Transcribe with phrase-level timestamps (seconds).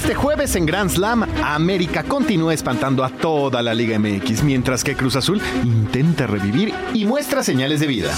[0.00, 4.94] Este jueves en Grand Slam, América continúa espantando a toda la Liga MX, mientras que
[4.94, 8.14] Cruz Azul intenta revivir y muestra señales de vida.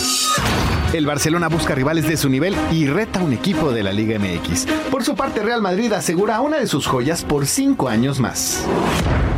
[0.92, 4.18] El Barcelona busca rivales de su nivel y reta a un equipo de la Liga
[4.18, 4.66] MX.
[4.90, 8.62] Por su parte, Real Madrid asegura una de sus joyas por cinco años más.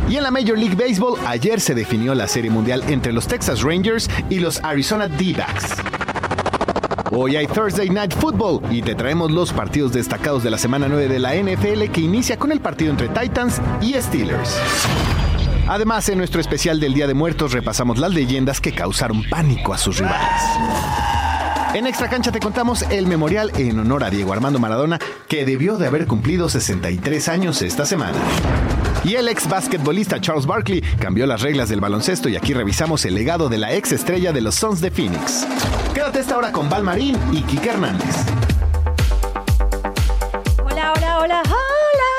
[0.09, 3.61] Y en la Major League Baseball, ayer se definió la Serie Mundial entre los Texas
[3.61, 6.02] Rangers y los Arizona D-Backs.
[7.15, 11.07] Hoy hay Thursday Night Football y te traemos los partidos destacados de la semana 9
[11.07, 14.57] de la NFL que inicia con el partido entre Titans y Steelers.
[15.67, 19.77] Además, en nuestro especial del Día de Muertos repasamos las leyendas que causaron pánico a
[19.77, 20.41] sus rivales.
[21.75, 25.77] En Extra Cancha te contamos el memorial en honor a Diego Armando Maradona, que debió
[25.77, 28.17] de haber cumplido 63 años esta semana.
[29.05, 33.15] Y el ex basquetbolista Charles Barkley cambió las reglas del baloncesto y aquí revisamos el
[33.15, 35.45] legado de la ex estrella de los Suns de Phoenix.
[35.93, 38.15] Quédate esta hora con Val Marín y Kike Hernández.
[40.63, 42.11] Hola, hola, hola, hola.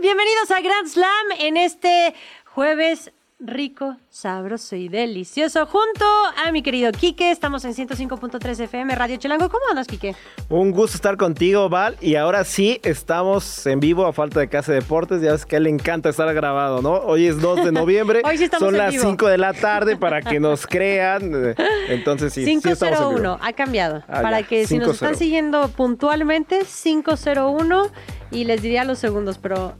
[0.00, 2.14] Bienvenidos a Grand Slam en este
[2.46, 5.66] jueves rico, sabroso y delicioso.
[5.66, 6.04] Junto
[6.42, 9.50] a mi querido Quique, estamos en 105.3 FM Radio Chilango.
[9.50, 10.16] ¿Cómo andas, Quique?
[10.48, 11.96] Un gusto estar contigo, Val.
[12.00, 15.20] Y ahora sí, estamos en vivo a falta de Casa Deportes.
[15.20, 16.92] Ya ves que a él le encanta estar grabado, ¿no?
[16.94, 18.22] Hoy es 2 de noviembre.
[18.24, 19.04] Hoy sí estamos Son en las vivo.
[19.04, 21.54] 5 de la tarde para que nos crean.
[21.88, 23.38] Entonces sí, sí estamos en 501 vivo.
[23.42, 24.02] ha cambiado.
[24.08, 24.92] Ah, Para ya, que si nos 5-0.
[24.94, 27.90] están siguiendo puntualmente, 501
[28.30, 29.74] y les diría los segundos, pero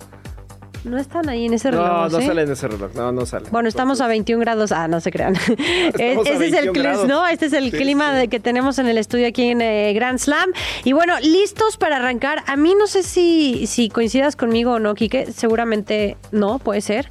[0.86, 1.86] no están ahí en ese reloj.
[1.86, 2.26] No, no ¿eh?
[2.26, 2.90] sale en ese reloj.
[2.94, 3.48] No, no sale.
[3.50, 4.72] Bueno, estamos a 21 grados.
[4.72, 5.36] Ah, no se crean.
[5.98, 7.08] Ese es el 21 clima, grados.
[7.08, 7.26] ¿no?
[7.26, 8.28] Este es el Sí, clima sí.
[8.28, 10.50] que tenemos en el estudio aquí en eh, Grand Slam.
[10.84, 12.42] Y bueno, listos para arrancar.
[12.46, 15.26] A mí no sé si, si coincidas conmigo o no, Quique.
[15.32, 17.08] Seguramente no, puede ser.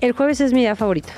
[0.00, 1.12] El jueves es mi día favorita.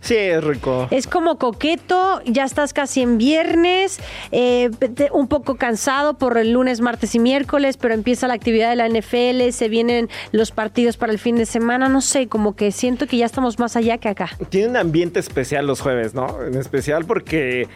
[0.00, 0.88] Sí, es rico.
[0.90, 3.98] Es como coqueto, ya estás casi en viernes,
[4.32, 4.70] eh,
[5.12, 8.88] un poco cansado por el lunes, martes y miércoles, pero empieza la actividad de la
[8.88, 13.06] NFL, se vienen los partidos para el fin de semana, no sé, como que siento
[13.06, 14.30] que ya estamos más allá que acá.
[14.48, 16.42] Tiene un ambiente especial los jueves, ¿no?
[16.42, 17.68] En especial porque,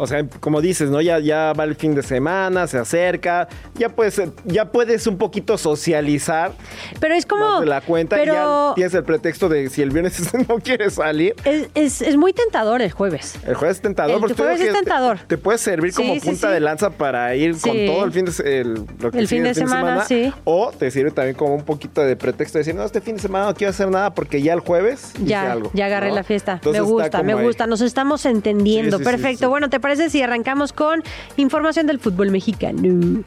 [0.00, 1.00] o sea, como dices, ¿no?
[1.00, 5.56] Ya, ya va el fin de semana, se acerca, ya puedes, ya puedes un poquito
[5.58, 6.52] socializar
[7.00, 7.60] Pero es como...
[7.60, 8.32] de la cuenta y pero
[8.70, 11.34] ya tienes el pretexto de si el viernes no quieres salir.
[11.44, 13.34] es, es- es muy tentador el jueves.
[13.46, 14.14] El jueves es tentador.
[14.14, 15.18] El porque jueves es que te- tentador.
[15.26, 16.52] Te, puede servir como Sí, punta sí.
[16.54, 19.48] de lanza para ir con todo el fin de, el, lo que El fin sigue
[19.48, 20.32] de semana, sí.
[20.44, 23.22] O te sirve también como un poquito de pretexto de decir, no, este fin de
[23.22, 25.70] semana no quiero hacer nada porque ya el jueves hice Ya, algo.
[25.74, 26.14] ya agarré ¿no?
[26.16, 26.52] la fiesta.
[26.54, 27.42] Entonces me gusta, me ahí.
[27.44, 27.66] gusta.
[27.66, 28.98] Nos estamos entendiendo.
[29.00, 29.48] Perfecto.
[29.50, 31.02] Bueno, ¿te parece si arrancamos con
[31.36, 33.22] información del fútbol mexicano?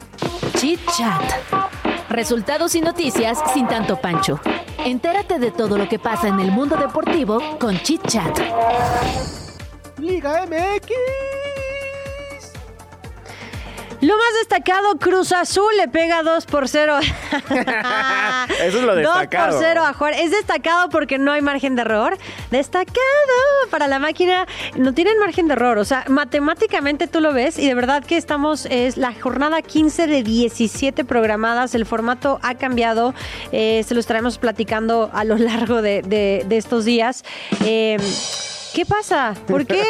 [0.56, 1.22] Chit Chat.
[2.08, 4.40] Resultados y noticias sin tanto pancho.
[4.84, 8.38] Entérate de todo lo que pasa en el mundo deportivo con Chit Chat.
[9.98, 11.43] Liga MX.
[14.06, 16.98] Lo más destacado, Cruz Azul le pega 2 por 0.
[18.60, 19.50] Eso es lo 2 destacado.
[19.56, 20.20] por 0 a Juárez.
[20.24, 22.18] Es destacado porque no hay margen de error.
[22.50, 23.00] Destacado
[23.70, 24.46] para la máquina.
[24.76, 25.78] No tienen margen de error.
[25.78, 30.06] O sea, matemáticamente tú lo ves y de verdad que estamos, es la jornada 15
[30.06, 31.74] de 17 programadas.
[31.74, 33.14] El formato ha cambiado.
[33.52, 37.24] Eh, se lo estaremos platicando a lo largo de, de- de estos días.
[37.64, 37.96] Eh,
[38.74, 39.34] ¿Qué pasa?
[39.46, 39.82] ¿Por qué?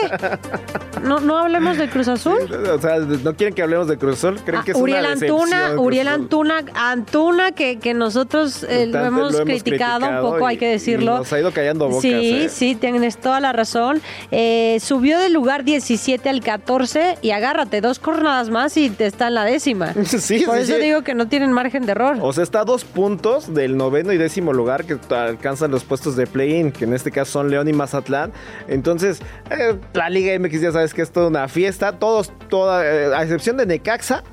[1.02, 2.38] ¿No, no hablemos del Cruz Azul?
[2.70, 4.38] O sea, no quieren que hablemos de Cruz Azul.
[4.44, 6.08] Creen Ah, que es Uriel una Antuna, Uriel.
[6.08, 11.16] Antuna, Antuna que, que nosotros eh, lo, hemos criticado un poco, y- hay que decirlo.
[11.18, 12.02] nos ha ido callando bocas.
[12.02, 12.10] sí,
[12.44, 12.48] ¿eh?
[12.50, 14.02] sí, tienes toda la razón.
[14.30, 19.28] Eh, subió del lugar 17 al 14 y agárrate, dos jornadas más y te está
[19.28, 19.94] en la décima.
[20.04, 20.82] Sí, Por sí, eso sí.
[20.82, 22.18] digo que no tienen margen de error.
[22.20, 26.16] O sea, está a dos puntos del noveno y décimo lugar que alcanzan los puestos
[26.16, 28.32] de play-in, que en este caso son León y Mazatlán.
[28.74, 31.98] Entonces, eh, la Liga MX ya sabes que es toda una fiesta.
[31.98, 34.24] Todos, toda, eh, a excepción de Necaxa,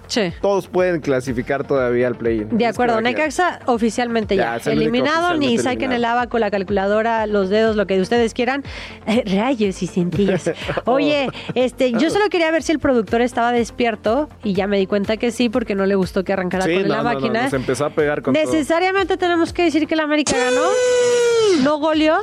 [0.41, 2.57] Todos pueden clasificar todavía al play-in.
[2.57, 7.87] De acuerdo, Necaxa oficialmente ya, eliminado, ni saquen el abaco, la calculadora, los dedos, lo
[7.87, 8.63] que ustedes quieran.
[9.07, 10.51] Eh, rayos y centellas.
[10.85, 14.87] Oye, este, yo solo quería ver si el productor estaba despierto y ya me di
[14.87, 17.13] cuenta que sí, porque no le gustó que arrancara Sí, con no, la no, no,
[17.15, 17.43] máquina.
[17.43, 18.43] nos empezó a pegar con todo.
[18.43, 20.61] Necesariamente tenemos que decir que la América ganó.
[21.63, 22.17] no goleó.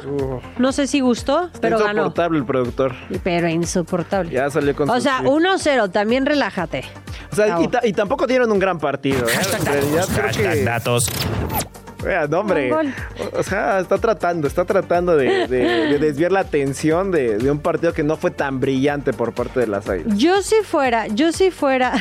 [0.59, 1.91] No sé si gustó, Está pero ganó.
[2.03, 2.95] insoportable el productor.
[3.23, 4.33] Pero insoportable.
[4.33, 5.31] Ya salió con o sea, tweet.
[5.31, 6.85] 1-0, también relájate.
[7.31, 9.27] O sea, y, y tampoco dieron un gran partido.
[9.29, 9.33] ¿eh?
[9.59, 10.65] En realidad creo que...
[10.65, 11.07] datos.
[12.03, 12.73] Vean, hombre.
[13.33, 17.59] O sea, está tratando, está tratando de, de- de desviar la atención de, de un
[17.59, 20.17] partido que no fue tan brillante por parte de las Águilas.
[20.17, 21.93] Yo si fuera, yo si fuera,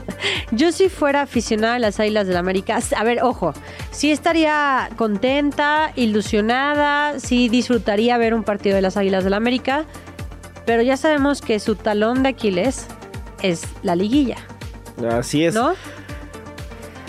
[0.52, 3.52] yo si fuera aficionada a las Águilas del América, a ver, ojo,
[3.90, 9.84] sí estaría contenta, ilusionada, sí disfrutaría ver un partido de las Águilas del América,
[10.64, 12.86] pero ya sabemos que su talón de Aquiles
[13.42, 14.38] es la liguilla,
[15.10, 15.54] Así es.
[15.54, 15.74] ¿no?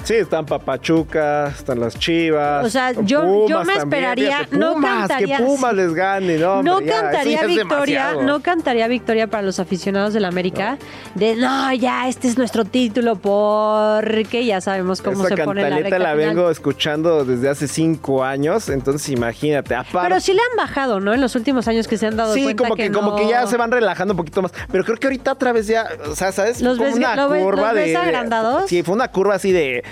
[0.04, 2.66] Sí, están Papachuca, están las Chivas.
[2.66, 6.62] O sea, yo- yo me también, esperaría- no Pumas, cantaría- Que Pumas les gane, no,
[6.62, 10.78] No ya, cantaría victoria, no cantaría victoria para los aficionados del América
[11.16, 15.70] de no, ya este es nuestro título porque ya sabemos cómo Esa se pone la
[15.70, 16.36] cantaleta recta la final.
[16.36, 19.74] vengo escuchando desde hace cinco años, entonces imagínate.
[19.74, 21.14] Aparte, Pero sí le han bajado, ¿no?
[21.14, 23.28] En los últimos años que se han dado Sí, cuenta como que, no- como que
[23.30, 24.52] ya se van relajando un poquito más.
[24.70, 26.60] Pero creo que ahorita otra vez ya, o sea, ¿sabes?
[26.62, 27.96] ¿Los Como ves- una lo ves- curva los de.
[27.96, 28.70] agrandados?
[28.70, 29.84] Sí, fue una curva así de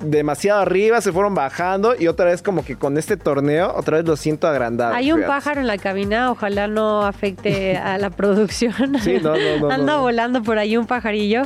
[0.00, 4.06] demasiado arriba, se fueron bajando y otra vez como que con este torneo, otra vez
[4.06, 4.94] lo siento agrandado.
[4.94, 5.32] Hay un fíjate.
[5.34, 8.98] pájaro en la cabina, ojalá no afecte a la producción.
[9.00, 10.00] Sí, no, no, no, Anda no.
[10.02, 11.42] volando por ahí un pajarillo,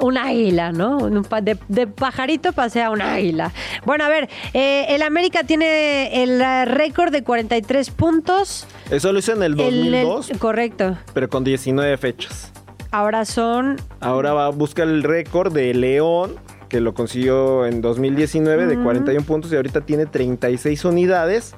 [0.00, 0.98] un águila, ¿no?
[1.42, 3.52] De, de pajarito pasea un águila.
[3.84, 8.66] Bueno, a ver, eh, el América tiene el récord de 43 puntos.
[8.90, 10.96] Eso lo hizo en el El- el- 2002, correcto.
[11.12, 12.52] pero con 19 fechas.
[12.92, 16.36] Ahora son Ahora va a buscar el récord de León,
[16.68, 21.54] que lo consiguió en 2019 de 41 puntos y ahorita tiene 36 unidades.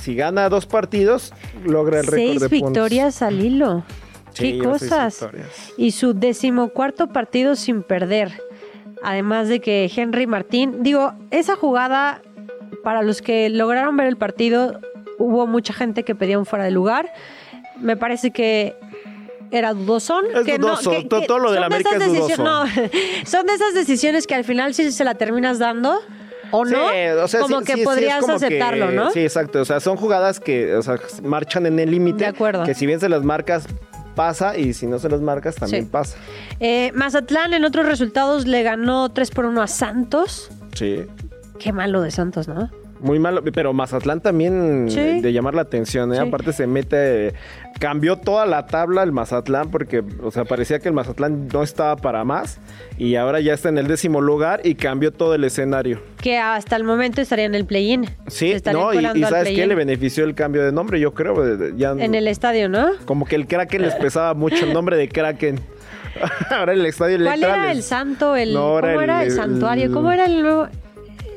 [0.00, 1.32] Si gana dos partidos,
[1.64, 2.72] logra el récord seis de puntos.
[2.72, 3.84] victorias al hilo.
[4.32, 5.28] Sí, Qué seis cosas.
[5.76, 8.42] Y su decimocuarto partido sin perder.
[9.02, 12.20] Además de que Henry Martín, digo, esa jugada,
[12.82, 14.80] para los que lograron ver el partido,
[15.18, 17.12] hubo mucha gente que pedía un fuera de lugar.
[17.80, 18.76] Me parece que
[19.50, 20.24] era dudosón.
[20.34, 22.42] Es que dudoso, que- todo- que todo lo de América esas es dudoso.
[22.44, 22.64] no,
[23.26, 25.98] son de esas decisiones que al final sí se la terminas dando
[26.50, 29.10] o Sí, no, o sea, como sí- que sí- podrías como que- aceptarlo, ¿no?
[29.10, 29.60] Sí, exacto.
[29.60, 32.24] O sea, son jugadas que o sea, marchan en el límite.
[32.24, 32.64] De acuerdo.
[32.64, 33.66] Que si bien se las marcas,
[34.14, 34.56] pasa.
[34.56, 36.16] Y si no se las marcas, también pasa.
[36.58, 40.50] Eh, Mazatlán en otros resultados le ganó 3 por 1 a Santos.
[40.74, 41.04] Sí.
[41.60, 42.70] Qué malo de Santos, ¿no?
[43.00, 45.20] Muy malo, pero Mazatlán también Sí.
[45.20, 46.16] de, llamar la atención, ¿eh?
[46.16, 46.22] Sí.
[46.26, 47.34] Aparte se mete,
[47.78, 51.96] cambió toda la tabla el Mazatlán porque, o sea, parecía que el Mazatlán no estaba
[51.96, 52.58] para más
[52.96, 56.00] y ahora ya está en el décimo lugar y cambió todo el escenario.
[56.22, 58.06] Que hasta el momento estaría en el play-in.
[58.26, 59.66] Sí, no, y, y ¿sabes qué?
[59.66, 61.74] Le benefició el cambio de nombre, yo creo.
[61.76, 62.88] Ya, En el estadio, ¿no?
[63.04, 65.60] Como que el Kraken les pesaba mucho el nombre de Kraken.
[66.50, 68.34] ahora el estadio ¿Cuál era el santo?
[68.36, 69.92] El, No, ¿Cómo era era el- el, santuario?
[69.92, 70.68] ¿Cómo era el nuevo...?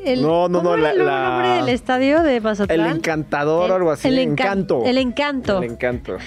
[0.05, 2.79] El- No, no, ¿cómo no, la- el la- nombre del estadio de Mazatlán?
[2.91, 4.07] El encantador o algo así.
[4.07, 4.83] El El encan- encanto.
[4.85, 5.57] El encanto.
[5.63, 6.17] El encanto.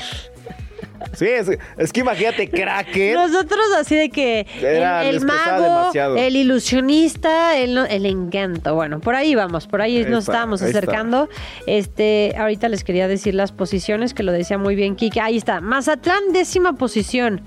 [1.12, 3.14] Sí, es, es que imagínate, Kraken.
[3.14, 6.16] Nosotros así de que Era- el, mago, demasiado.
[6.16, 8.74] el ilusionista, el, el encanto.
[8.74, 10.78] Bueno, por ahí vamos, por ahí, Ahí nos está, estábamos ahí está.
[10.78, 11.28] acercando.
[11.66, 15.20] Este, ahorita les quería decir las posiciones, que lo decía muy bien Kike.
[15.20, 17.42] Ahí está, Mazatlán, décima posición.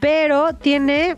[0.00, 1.16] Pero tiene.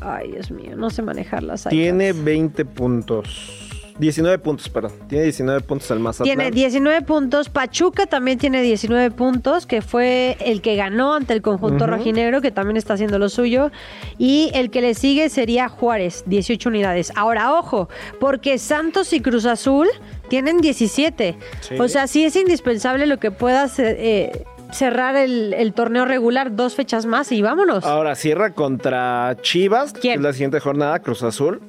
[0.00, 2.24] Ay, Dios mío, no sé manejar las Tiene iPads.
[2.24, 3.66] 20 puntos.
[3.98, 4.92] 19 puntos, perdón.
[5.08, 6.36] Tiene 19 puntos el Mazatlán.
[6.36, 7.48] Tiene 19 puntos.
[7.48, 12.50] Pachuca también tiene 19 puntos, que fue el que ganó ante el conjunto rojinegro, que
[12.50, 13.70] también está haciendo lo suyo.
[14.18, 17.12] Y el que le sigue sería Juárez, 18 unidades.
[17.16, 17.88] Ahora, ojo,
[18.20, 19.88] porque Santos y Cruz Azul
[20.28, 21.38] tienen 17.
[21.60, 21.74] Sí.
[21.78, 26.74] O sea, sí es indispensable lo que puedas eh, cerrar el, el torneo regular dos
[26.74, 27.84] fechas más y vámonos.
[27.84, 30.14] Ahora cierra contra Chivas, que ¿Quién?
[30.16, 31.60] es la siguiente jornada, Cruz Azul.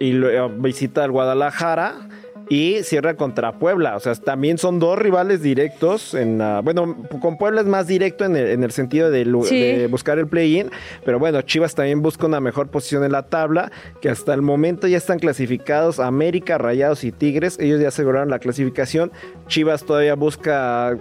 [0.00, 1.94] Y luego visita al Guadalajara.
[2.50, 3.96] Y cierra contra Puebla.
[3.96, 6.12] O sea, también son dos rivales directos.
[6.12, 9.58] En, la- bueno, con Puebla es más directo en el, en el sentido de, Sí.
[9.58, 10.70] de buscar el play-in.
[11.06, 13.72] Pero bueno, Chivas también busca una mejor posición en la tabla.
[14.02, 17.58] Que hasta el momento ya están clasificados América, Rayados y Tigres.
[17.58, 19.10] Ellos ya aseguraron la clasificación.
[19.46, 20.98] Chivas todavía busca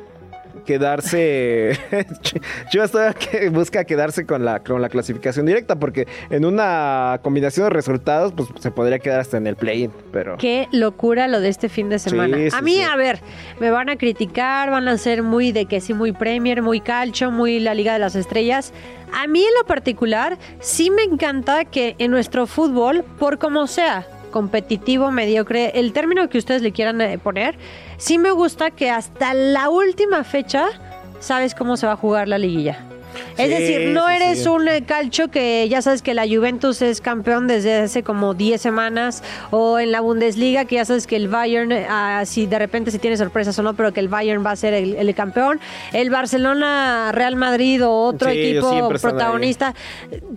[0.66, 6.46] quedarse Ch- Chivas todavía que busca quedarse con la con la clasificación directa porque en
[6.46, 11.28] una combinación de resultados pues se podría quedar hasta en el play-in pero Qué locura
[11.28, 12.38] lo de este fin de semana.
[12.38, 12.82] Sí, sí, a mí, sí.
[12.82, 13.20] a ver,
[13.60, 17.32] me van a criticar, van a ser muy de que sí, muy Premier, muy calcho,
[17.32, 18.74] muy la Liga de las Estrellas.
[19.14, 24.06] A mí en lo particular, sí me encanta que en nuestro fútbol, por como sea,
[24.32, 27.56] competitivo, mediocre, el término que ustedes le quieran eh, poner,
[27.98, 30.68] sí me gusta que hasta la última fecha
[31.20, 32.93] sabes cómo se va a jugar la liguilla.
[33.38, 34.48] Es Sí, decir, no sí, eres sí.
[34.50, 38.62] un eh, calcho que ya sabes que la Juventus es campeón desde hace como 10
[38.62, 42.92] semanas o en la Bundesliga que ya sabes que el Bayern, ah, si de repente
[42.92, 45.60] si tiene sorpresas o no, pero que el Bayern va a ser el, el campeón.
[45.94, 49.74] El Barcelona, Real Madrid o otro equipo protagonista.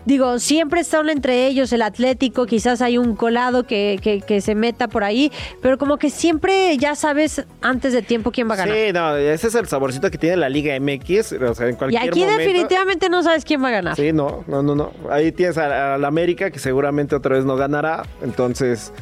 [0.05, 4.55] Digo, siempre están entre ellos el Atlético, quizás hay un colado que, que- que se
[4.55, 5.31] meta por ahí,
[5.61, 8.75] pero como que siempre ya sabes antes de tiempo quién va a ganar.
[8.77, 11.33] Sí, no, ese es el saborcito que tiene la Liga MX.
[11.33, 12.43] O sea, en y cualquier aquí momento.
[12.69, 13.97] Definitivamente no sabes quién va a ganar.
[13.97, 14.93] Sí, no, no, no, no.
[15.11, 18.03] Ahí tienes al América que seguramente otra vez no ganará.
[18.23, 18.93] Entonces,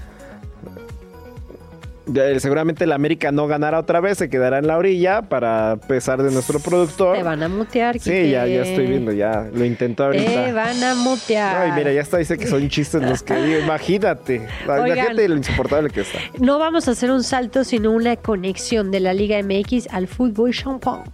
[2.07, 6.23] ya, seguramente el América no ganará otra vez, se quedará en la orilla para pesar
[6.23, 7.17] de nuestro productor.
[7.17, 10.53] Te van a mutear, Sí, ya, ya estoy viendo, ya lo intentó Te ahorita.
[10.53, 11.57] van a mutear.
[11.63, 13.61] Ay, mira, ya está, dice que son chistes los que digo.
[13.61, 14.87] Imagínate, Oigan.
[14.89, 16.19] imagínate lo insoportable que está.
[16.39, 20.53] No vamos a hacer un salto, sino una conexión de la Liga MX al fútbol
[20.53, 21.05] champán.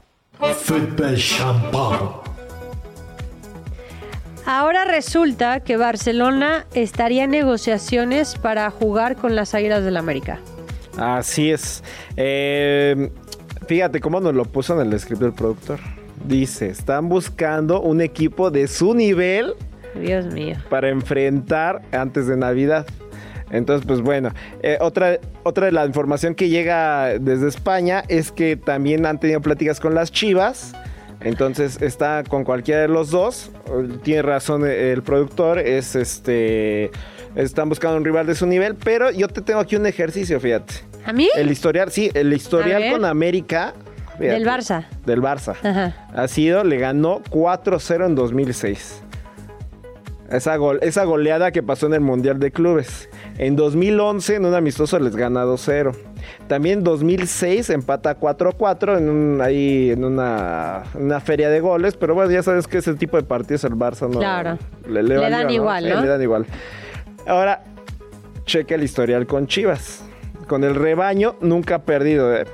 [0.40, 2.29] Football champagne.
[4.46, 10.38] Ahora resulta que Barcelona estaría en negociaciones para jugar con las Águilas del América.
[10.96, 11.82] Así es.
[12.16, 13.10] Eh,
[13.66, 15.78] fíjate cómo nos lo puso en el script del productor.
[16.24, 19.54] Dice, están buscando un equipo de su nivel
[19.94, 20.56] Dios mío.
[20.68, 22.86] para enfrentar antes de Navidad.
[23.50, 24.30] Entonces, pues bueno,
[24.62, 29.40] eh, otra, otra de la información que llega desde España es que también han tenido
[29.40, 30.72] pláticas con las Chivas.
[31.20, 33.50] Entonces está con cualquiera de los dos.
[34.02, 35.58] Tiene razón el productor.
[35.58, 36.90] Es este.
[37.36, 38.74] Están buscando un rival de su nivel.
[38.74, 40.74] Pero yo te tengo aquí un ejercicio, fíjate.
[41.04, 41.28] ¿A mí?
[41.36, 43.74] El historial, sí, el historial con América.
[44.18, 44.86] fíjate, Del Barça.
[45.06, 45.54] Del Barça.
[45.62, 46.06] Ajá.
[46.14, 49.02] Ha sido, le ganó 4-0 en 2006.
[50.30, 53.08] Esa, gol- esa goleada que pasó en el Mundial de Clubes.
[53.42, 55.96] En 2011, en un amistoso, les gana 2-0.
[56.46, 61.96] También en 2006 empata 4-4 en, un- ahí, en una, una feria de goles.
[61.96, 64.18] Pero bueno, ya sabes que ese tipo de partidos el Barça no...
[64.18, 64.58] Claro.
[64.86, 66.02] Le, dan igual, ¿no?
[66.02, 66.44] le dan igual.
[67.26, 67.64] Ahora,
[68.44, 70.04] checa el historial con Chivas.
[70.46, 72.36] Con el rebaño nunca ha perdido.
[72.36, 72.44] eh.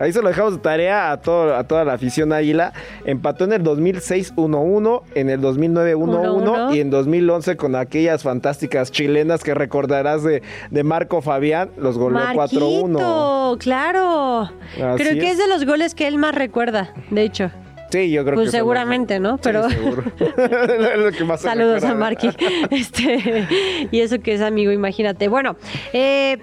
[0.00, 2.72] Ahí se lo dejamos de tarea a, todo, a toda la afición águila.
[3.04, 6.74] Empató en el 2006 1-1, en el 2009 1-1 1-1.
[6.74, 12.20] y en 2011 con aquellas fantásticas chilenas que recordarás de, de Marco Fabián, los goleó
[12.20, 12.34] 4-1.
[12.34, 14.40] Marquito, claro.
[14.42, 15.32] Así Creo que es.
[15.32, 17.50] es de los goles que él más recuerda, de hecho.
[17.90, 18.56] Sí, yo creo Pues que...
[18.56, 19.36] seguramente, ¿no?
[19.38, 19.76] Pero- Sí,
[20.96, 21.94] lo que más se Saludos a.
[21.94, 22.30] Marky.
[22.70, 23.46] Este,
[23.90, 25.26] y eso que es amigo, imagínate.
[25.28, 25.56] Bueno,
[25.92, 26.38] eh,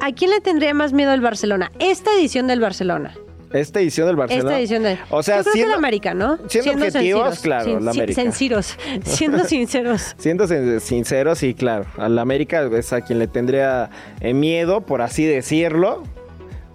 [0.00, 1.70] ¿a quién le tendría más miedo el Barcelona?
[1.78, 3.14] Esta edición del Barcelona.
[3.52, 4.48] Esta edición del Barcelona.
[4.50, 4.98] Esta edición del.
[5.10, 6.38] O sea, Yo creo que siendo- el América, ¿no?
[6.48, 7.38] siendo objetivos, sinceros.
[7.40, 8.20] claro, Sin- la América.
[8.22, 8.76] Sinceros.
[9.04, 10.14] Siendo sinceros.
[10.18, 11.86] Siendo sin- sinceros, sí, claro.
[11.96, 13.88] Al América es a quien le tendría
[14.20, 16.02] eh, miedo, por así decirlo.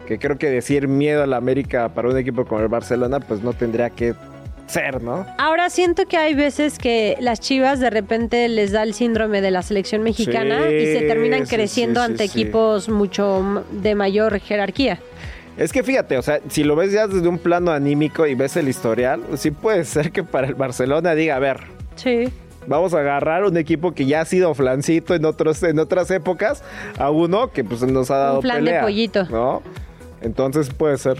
[0.07, 3.53] Que creo que decir miedo al América para un equipo como el Barcelona, pues no
[3.53, 4.15] tendría que
[4.67, 5.25] ser, ¿no?
[5.37, 9.51] Ahora siento que hay veces que las chivas de repente les da el síndrome de
[9.51, 14.39] la selección mexicana Sí, y se terminan sí, creciendo sí, ante equipos mucho de mayor
[14.39, 14.99] jerarquía.
[15.57, 18.57] Es que fíjate, o sea, si lo ves ya desde un plano anímico y ves
[18.57, 21.57] el historial, sí puede ser que para el Barcelona diga, a ver,
[21.95, 22.29] Sí.
[22.65, 26.63] vamos a agarrar un equipo que ya ha sido flancito en otros en otras épocas
[26.97, 29.25] a uno que pues nos ha dado Un plan de pollito.
[29.29, 29.61] ¿no?
[30.21, 31.17] Entonces puede ser.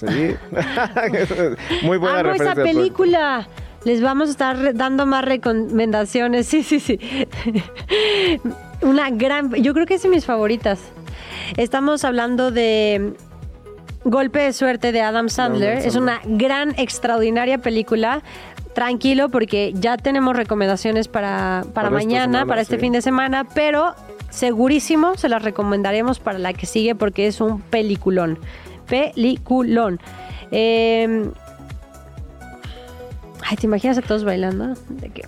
[0.00, 0.36] Sí.
[1.82, 2.52] Muy buena Amo referencia.
[2.52, 3.48] esa película.
[3.84, 6.46] Les vamos a estar dando más recomendaciones.
[6.46, 6.98] Sí, sí, sí.
[8.82, 9.52] Una gran.
[9.54, 10.80] Yo creo que es de mis favoritas.
[11.56, 13.14] Estamos hablando de
[14.04, 15.78] Golpe de Suerte de Adam Sandler.
[15.78, 18.22] Adam Es una gran, extraordinaria película.
[18.74, 22.80] Tranquilo, porque ya tenemos recomendaciones para, para, mañana, semana, para este sí.
[22.80, 23.94] fin de semana, pero
[24.30, 28.38] segurísimo se las recomendaremos para la que sigue porque es un peliculón.
[28.88, 30.00] Peliculón.
[30.50, 31.28] Eh,
[33.42, 34.74] ay, ¿te imaginas a todos bailando?
[34.88, 35.22] ¿De qué?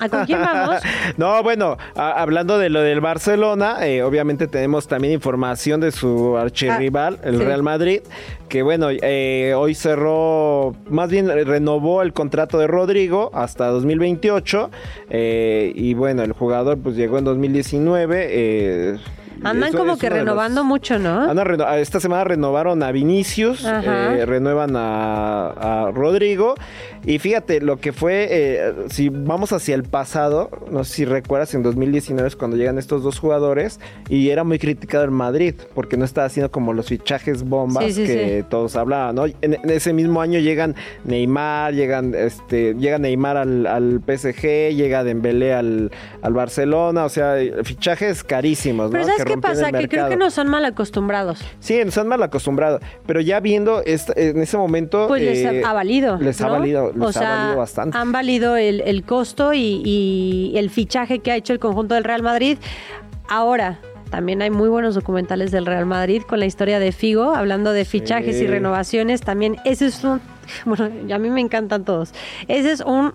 [0.00, 0.80] ¿A con quién vamos?
[1.18, 6.38] No, bueno, a- hablando de lo del Barcelona, eh, obviamente tenemos también información de su
[6.38, 7.44] archirrival, Ah, el sí.
[7.44, 8.00] Real Madrid,
[8.48, 14.70] que bueno, eh, hoy cerró, más bien renovó el contrato de Rodrigo hasta 2028,
[15.10, 18.98] eh, y bueno, el jugador pues llegó en 2019.
[19.42, 21.30] Andan como es que de renovando mucho, ¿no?
[21.30, 24.14] Andan reno- esta semana renovaron a Vinicius, Ajá.
[24.16, 26.54] eh, renuevan a, a Rodrigo.
[27.04, 31.54] Y fíjate, lo que fue, eh, si vamos hacia el pasado, no sé si recuerdas,
[31.54, 35.96] en 2019 es cuando llegan estos dos jugadores y era muy criticado el Madrid porque
[35.96, 38.46] no estaba haciendo como los fichajes bombas Sí, sí, que sí.
[38.50, 39.24] todos hablaban, ¿no?
[39.26, 45.02] En, en ese mismo año llegan Neymar, llegan, este, llega Neymar al, al PSG, llega
[45.02, 45.90] Dembélé al,
[46.22, 49.08] al Barcelona, o sea, fichajes carísimos, Pero ¿no?
[49.08, 49.72] ¿sabes que qué pasa?
[49.72, 51.40] Que creo que nos son mal acostumbrados.
[51.60, 52.78] Sí, nos han mal acostumbrado.
[53.06, 55.06] Pero ya viendo esta- en ese momento.
[55.08, 56.18] Pues les eh, ha, ha valido.
[56.18, 56.89] Les ha ¿no?
[56.92, 57.98] Valido, les o ha sea, valido bastante.
[57.98, 62.04] Han valido el, el costo y, y el fichaje que ha hecho el conjunto del
[62.04, 62.58] Real Madrid.
[63.28, 63.78] Ahora,
[64.10, 67.84] también hay muy buenos documentales del Real Madrid con la historia de Figo, hablando de
[67.84, 68.44] fichajes Sí.
[68.44, 69.20] y renovaciones.
[69.20, 70.20] También ese es un.
[70.64, 72.12] Bueno, a mí me encantan todos.
[72.48, 73.12] Ese es un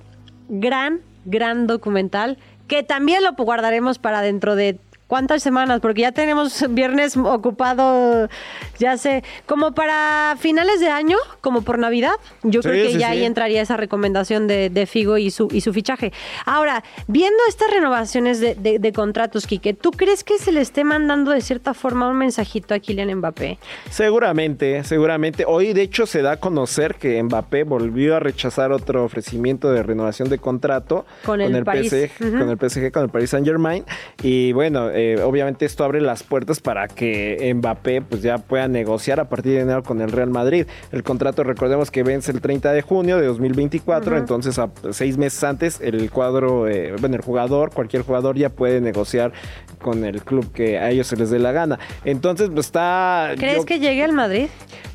[0.48, 2.38] gran, gran documental
[2.70, 4.80] que también lo guardaremos para dentro de.
[5.08, 5.82] ¿Cuántas semanas?
[5.82, 8.28] Porque ya tenemos viernes ocupado,
[8.80, 12.14] ya sé, como para finales de año, como por Navidad.
[12.42, 13.18] Yo Sí, creo que sí, ya sí.
[13.20, 16.12] ahí entraría esa recomendación de, de Figo y su, y su fichaje.
[16.46, 20.84] Ahora, viendo estas renovaciones de, de- de contratos, Quique, ¿tú crees que se le esté
[20.84, 23.60] mandando de cierta forma un mensajito a Kylian Mbappé?
[23.92, 25.46] Seguramente, seguramente.
[25.48, 29.84] Hoy, de hecho, se da a conocer que Mbappé volvió a rechazar otro ofrecimiento de
[29.84, 31.92] renovación de contrato Con el París.
[31.92, 33.86] PSG, con el PSG, con el Paris Saint Germain.
[34.24, 39.20] Y bueno, eh, obviamente esto abre las puertas para que Mbappé pues ya pueda negociar
[39.20, 40.66] a partir de enero con el Real Madrid.
[40.92, 45.44] El contrato, recordemos que vence el 30 de junio de 2024, entonces a seis meses
[45.44, 49.34] antes el cuadro, eh, bueno, el jugador, cualquier jugador ya puede negociar
[49.82, 51.78] con el club que a ellos se les dé la gana.
[52.04, 53.32] Entonces, pues está...
[53.38, 54.48] ¿Crees yo- que llegue al Madrid?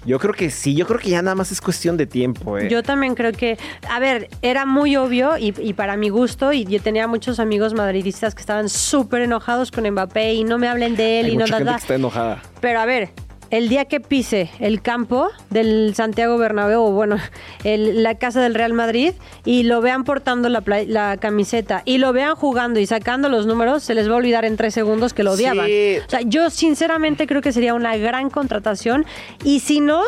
[0.04, 2.58] Yo creo que sí, yo creo que ya nada más es cuestión de tiempo.
[2.58, 2.68] Eh.
[2.70, 6.64] Yo también creo que, a ver, era muy obvio y, y para mi gusto, y
[6.64, 10.96] yo tenía muchos amigos madridistas que estaban súper enojados con Mbappé y no me hablen
[10.96, 11.72] de él Hay y no da, gente da.
[11.76, 12.42] que está enojada.
[12.60, 13.10] Pero a ver,
[13.50, 17.16] el día que pise el campo del Santiago Bernabéu, o bueno,
[17.64, 19.12] el- la casa del Real Madrid,
[19.44, 23.82] y lo vean portando la, la camiseta, y lo vean jugando y sacando los números,
[23.82, 25.66] se les va a olvidar en tres segundos que lo odiaban.
[25.66, 25.96] Sí.
[26.06, 29.04] O sea, yo sinceramente creo que sería una gran contratación,
[29.44, 30.02] y si no,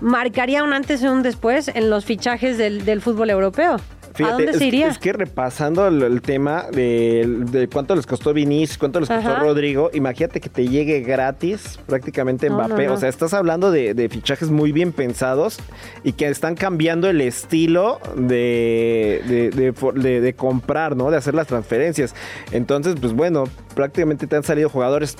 [0.00, 3.76] marcaría un antes y un después en los fichajes del, del fútbol europeo.
[4.24, 4.88] ¿A dónde es, se iría?
[4.88, 9.30] es que repasando el, el tema de, de cuánto les costó Vinicius, cuánto les costó
[9.30, 9.40] Ajá.
[9.40, 12.84] Rodrigo, imagínate que te llegue gratis prácticamente Mbappé.
[12.84, 12.94] no, no.
[12.94, 15.58] O sea, estás hablando de, de fichajes muy bien pensados
[16.04, 21.10] y que están cambiando el estilo de, de, comprar, ¿no?
[21.10, 22.14] De hacer las transferencias.
[22.52, 23.44] Entonces, pues bueno,
[23.74, 25.16] prácticamente te han salido jugadores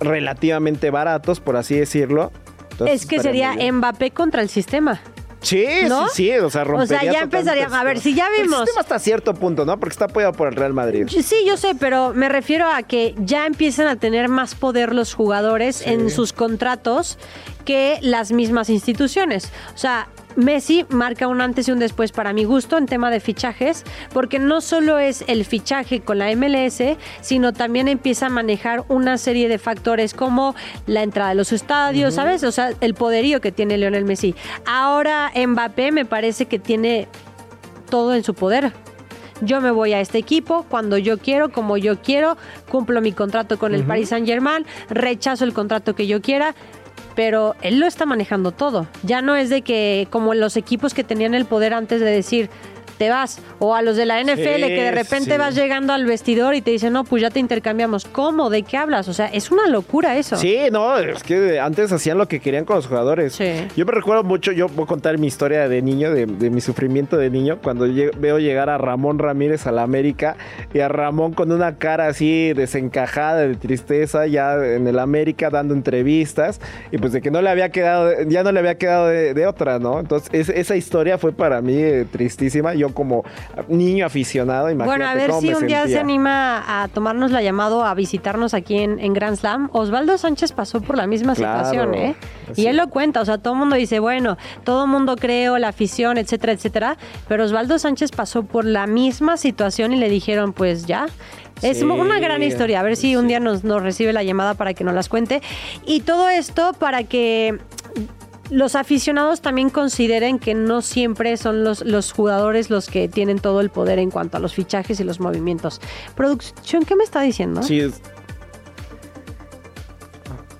[0.00, 2.32] relativamente baratos, por así decirlo.
[2.72, 3.54] Entonces, es que sería.
[3.72, 5.00] Mbappé contra el sistema.
[5.42, 6.08] Sí, ¿no?
[6.08, 8.60] sí, sí, o sea, O sea, rompería ya empezaría- a ver, si ya El vimos-
[8.60, 9.78] sistema hasta cierto punto, ¿no?
[9.80, 11.08] Porque está apoyado por el Real Madrid.
[11.08, 15.14] Sí, yo sé, pero me refiero a que ya empiezan a tener más poder los
[15.14, 17.18] jugadores en sus contratos
[17.64, 19.50] que las mismas instituciones.
[19.74, 23.20] O sea, Messi marca un antes y un después para mi gusto en tema de
[23.20, 28.84] fichajes, porque no solo es el fichaje con la MLS, sino también empieza a manejar
[28.88, 30.54] una serie de factores como
[30.86, 32.44] la entrada de los estadios, ¿sabes?
[32.44, 34.34] O sea, el poderío que tiene Lionel Messi.
[34.66, 37.08] Ahora Mbappé me parece que tiene
[37.88, 38.72] todo en su poder.
[39.42, 42.36] Yo me voy a este equipo cuando yo quiero, como yo quiero,
[42.68, 46.54] cumplo mi contrato con el Paris Saint Germain, rechazo el contrato que yo quiera,
[47.14, 48.86] pero él lo está manejando todo.
[49.02, 52.50] Ya no es de que como los equipos que tenían el poder antes de decir
[53.00, 54.34] te vas o a los de la NFL
[54.66, 55.36] que de repente sí.
[55.38, 58.76] vas llegando al vestidor y te dicen no pues ya te intercambiamos cómo de qué
[58.76, 62.40] hablas o sea es una locura eso Sí, no, es que antes hacían lo que
[62.40, 63.32] querían con los jugadores.
[63.32, 63.52] Sí.
[63.74, 66.60] Yo me recuerdo mucho, yo voy a contar mi historia de niño, de, de mi
[66.60, 67.86] sufrimiento de niño, cuando
[68.18, 70.36] veo llegar a Ramón Ramírez a la América
[70.74, 75.72] y a Ramón con una cara así desencajada de tristeza ya en el América dando
[75.74, 76.60] entrevistas
[76.92, 79.46] y pues de que no le había quedado, ya no le había quedado de, de
[79.46, 79.98] otra, ¿no?
[80.00, 82.74] Entonces es- esa historia fue para mí eh, tristísima.
[82.74, 83.24] Yo como
[83.68, 87.30] niño aficionado, imagínate Bueno, a ver cómo si me un día se anima a tomarnos
[87.30, 89.68] la llamada a visitarnos aquí en, en Grand Slam.
[89.72, 92.16] Osvaldo Sánchez pasó por la misma Claro, situación, ¿eh?
[92.50, 95.16] así Y él lo cuenta, o sea, todo el mundo dice, bueno, todo el mundo
[95.16, 96.96] creo, la afición, etcétera, etcétera.
[97.28, 101.06] Pero Osvaldo Sánchez pasó por la misma situación y le dijeron, pues ya.
[101.62, 103.28] Es Sí, una gran historia, a ver si un sí.
[103.28, 105.42] día nos, nos recibe la llamada para que nos las cuente.
[105.84, 107.58] Y todo esto para que
[108.50, 113.60] los aficionados también consideren que no siempre son los, los jugadores los que tienen todo
[113.60, 115.80] el poder en cuanto a los fichajes y los movimientos.
[116.16, 117.62] Producción, ¿qué me está diciendo?
[117.62, 118.00] Sí, es-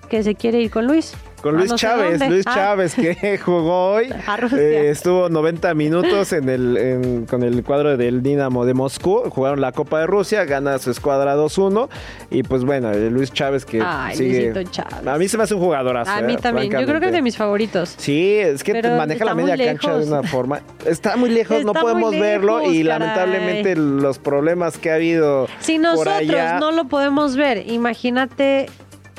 [0.08, 1.12] Que se quiere ir con Luis.
[1.42, 2.20] Con A Luis Chávez.
[2.28, 4.12] Luis Ah, Chávez que jugó hoy.
[4.52, 9.22] Eh, estuvo 90 minutos en el, en- con el cuadro del Dinamo de Moscú.
[9.30, 11.88] Jugaron la Copa de Rusia, gana su escuadra 2-1.
[12.30, 14.52] Y pues bueno, Luis Chávez que Ay, sigue.
[14.70, 15.06] Chávez.
[15.06, 16.10] A mí se me hace un jugadorazo.
[16.10, 16.70] A mí eh, también.
[16.72, 17.94] Yo creo que es de mis favoritos.
[17.96, 20.60] Sí, es que Pero maneja la media cancha de una forma.
[20.84, 22.60] Está muy lejos, no Está podemos verlo.
[22.62, 22.82] Y caray.
[22.84, 26.58] lamentablemente los problemas que ha habido Si por nosotros allá.
[26.58, 28.68] no lo podemos ver, imagínate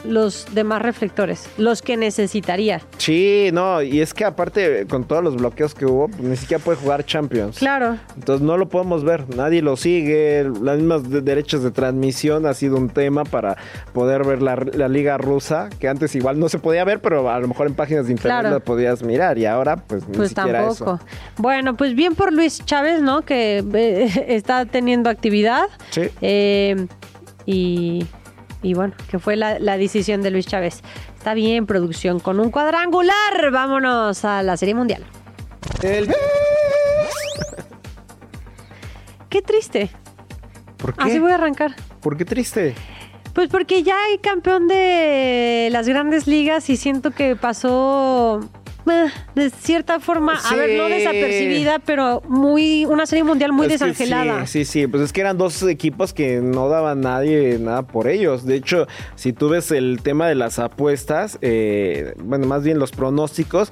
[0.05, 2.81] los demás reflectores, los que necesitaría.
[2.97, 6.63] Sí, no, y es que aparte con todos los bloqueos que hubo, pues, ni siquiera
[6.63, 7.57] puede jugar Champions.
[7.59, 7.97] Claro.
[8.15, 12.53] Entonces no lo podemos ver, nadie lo sigue, las mismas de- derechos de transmisión ha
[12.53, 13.57] sido un tema para
[13.93, 17.39] poder ver la, la liga rusa, que antes igual no se podía ver, pero a
[17.39, 18.49] lo mejor en páginas de internet Claro.
[18.55, 20.95] la podías mirar y ahora pues ni Pues siquiera tampoco.
[20.95, 21.05] eso.
[21.37, 23.21] Bueno, pues bien por Luis Chávez, ¿no?
[23.23, 25.63] Que eh, está teniendo actividad.
[25.91, 26.03] Sí.
[26.21, 26.87] Eh,
[27.45, 28.05] y,
[28.61, 30.81] y bueno, que fue la, la decisión de Luis Chávez.
[31.17, 33.51] Está bien, producción, con un cuadrangular.
[33.51, 35.05] Vámonos a la Serie Mundial.
[39.29, 39.89] Qué triste.
[40.77, 41.03] ¿Por qué?
[41.03, 41.75] Así voy a arrancar.
[42.01, 42.75] ¿Por qué triste?
[43.33, 48.41] Pues porque ya hay campeón de las grandes ligas y siento que pasó
[49.35, 54.45] de cierta forma, a ver, no desapercibida, pero muy una serie mundial muy Es desangelada.
[54.47, 58.07] Sí, sí, sí, pues es que eran dos equipos que no daban nadie nada por
[58.07, 58.45] ellos.
[58.45, 62.91] De hecho, si tú ves el tema de las apuestas, eh, bueno, más bien los
[62.91, 63.71] pronósticos,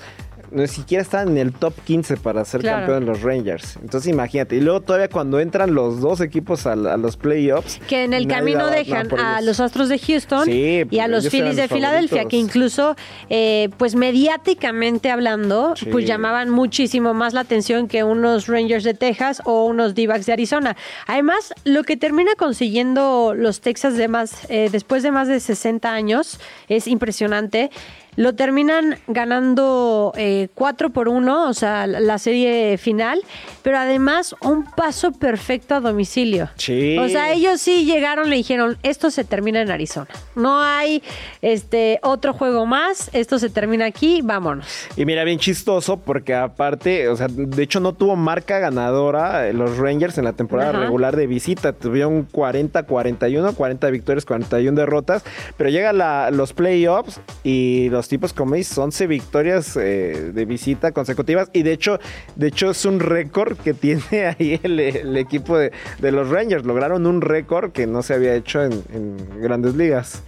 [0.51, 2.77] ni siquiera estaban en el top 15 para ser Claro.
[2.79, 3.77] campeón de los Rangers.
[3.81, 4.55] Entonces imagínate.
[4.55, 7.79] Y luego todavía cuando entran los dos equipos a, los playoffs.
[7.87, 11.55] Que en el camino dejan a los Astros de Houston Sí, y a los Phillies
[11.55, 12.95] de Filadelfia, que incluso,
[13.29, 15.85] eh, pues mediáticamente hablando, Sí.
[15.91, 20.33] pues llamaban muchísimo más la atención que unos Rangers de Texas o unos d de
[20.33, 20.75] Arizona.
[21.07, 25.93] Además, lo que termina consiguiendo los Texas de más, eh, después de más de 60
[25.93, 27.69] años es impresionante.
[28.15, 30.13] Lo terminan ganando
[30.53, 33.21] 4 por 1, o sea, la serie final,
[33.61, 36.49] pero además un paso perfecto a domicilio.
[36.55, 36.97] Sí.
[36.97, 40.07] O sea, ellos sí llegaron, le dijeron, esto se termina en Arizona.
[40.35, 41.03] No hay
[41.41, 44.65] este otro juego más, esto se termina aquí, vámonos.
[44.95, 49.53] Y mira, bien chistoso porque aparte, o sea, de hecho no tuvo marca ganadora eh,
[49.53, 50.79] los Rangers en la temporada Ajá.
[50.79, 51.73] regular de visita.
[51.73, 55.23] Tuvieron 40-41, 40 victorias, 41 derrotas.
[55.57, 60.91] Pero llega la- los playoffs y los tipos, como dices, 11 victorias eh, de visita
[60.91, 61.49] consecutivas.
[61.53, 61.99] Y de hecho,
[62.35, 64.01] de hecho es un récord que tiene
[64.39, 66.65] ahí el, el equipo de, de los Rangers.
[66.65, 70.23] Lograron un récord que no se había hecho en, en grandes ligas.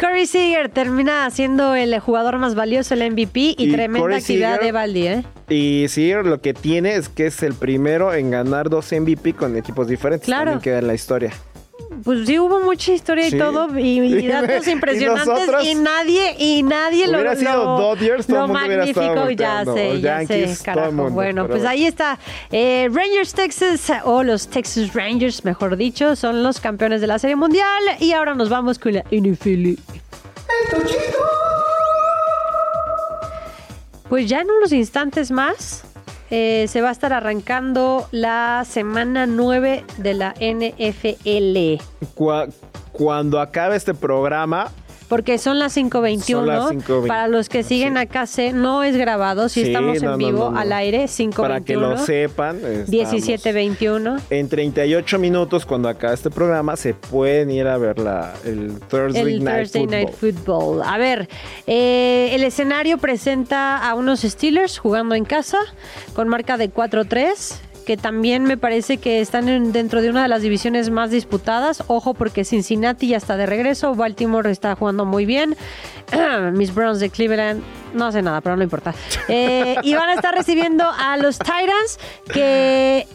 [0.00, 4.64] Corey Seager termina siendo el jugador más valioso, el MVP, y, Y tremenda actividad Seager-
[4.64, 5.24] de Valdi, ¿eh?
[5.48, 9.56] Y sí, lo que tiene es que es el primero en ganar dos MVP con
[9.56, 10.26] equipos diferentes.
[10.26, 10.52] Claro.
[10.52, 11.32] También queda en la historia.
[12.04, 13.36] Pues sí, hubo mucha historia Sí.
[13.36, 17.78] y todo, y, y datos y impresionantes, y nadie, y nadie lo, Hubiera sido lo-
[17.78, 20.92] Dodgers, todo lo mundo magnífico, ya sé, ya Yankees, sé, todo el carajo.
[20.92, 21.68] mundo, bueno, pues bueno.
[21.70, 22.18] ahí está.
[22.52, 27.36] Eh, Rangers Texas, o los Texas Rangers, mejor dicho, son los campeones de la Serie
[27.36, 29.74] Mundial, y ahora nos vamos con la NFL.
[34.08, 35.82] Pues ya en unos instantes más
[36.30, 41.82] eh, se va a estar arrancando la semana 9 de la NFL.
[42.16, 42.48] Cua-
[42.92, 44.68] cuando acabe este programa,
[45.08, 46.24] Porque son las 5.21.
[46.38, 47.06] Son las 5:20.
[47.06, 47.98] Para los que siguen Sí.
[48.00, 49.48] acá, se- no es grabado.
[49.48, 50.58] Si Sí, estamos no, en vivo, no, no.
[50.58, 51.42] al aire, 5.21.
[51.42, 54.20] para que lo sepan, estamos 17.21.
[54.30, 59.34] En 38 minutos, cuando acabe este programa, se pueden ir a ver la, el Thursday,
[59.34, 59.90] El Night, Thursday Football.
[59.90, 60.82] Night Football.
[60.84, 61.28] A ver,
[61.66, 65.58] eh, el escenario presenta a unos Steelers jugando en casa
[66.14, 70.28] con marca de 4-3 que también me parece que están en- dentro de una de
[70.28, 71.84] las divisiones más disputadas.
[71.86, 75.56] Ojo porque Cincinnati ya está de regreso, Baltimore está jugando muy bien.
[76.52, 77.62] Mis Browns de Cleveland
[77.94, 78.92] no hace nada, pero no importa.
[79.28, 81.98] Eh, y van a estar recibiendo a los Titans
[82.32, 83.06] que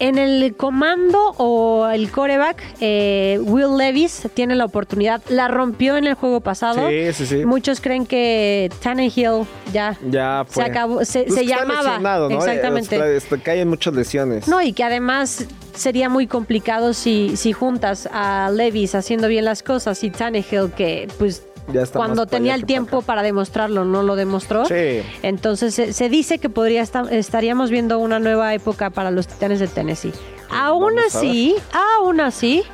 [0.00, 5.22] en el comando o el coreback, eh, Will Levis tiene la oportunidad.
[5.28, 6.88] La rompió en el juego pasado.
[6.88, 7.44] Sí, sí, sí.
[7.44, 10.64] Muchos creen que Tannehill ya, Ya fue.
[10.64, 11.98] se acabó, se, Pues se llamaba.
[12.28, 12.30] ¿no?
[12.36, 13.16] Exactamente.
[13.16, 14.48] Está- caen muchas lesiones.
[14.48, 19.62] No, y que además sería muy complicado si, si juntas a Levis haciendo bien las
[19.62, 23.06] cosas y Tannehill que pues Ya está cuando tenía el tiempo acá.
[23.06, 24.64] para, demostrarlo no lo demostró.
[24.64, 25.02] Sí.
[25.22, 29.60] Entonces se, se dice que podría estar, estaríamos viendo una nueva época para los Titanes
[29.60, 30.12] de Tennessee.
[30.50, 31.54] Aún Vamos a así,
[31.98, 32.64] aún así,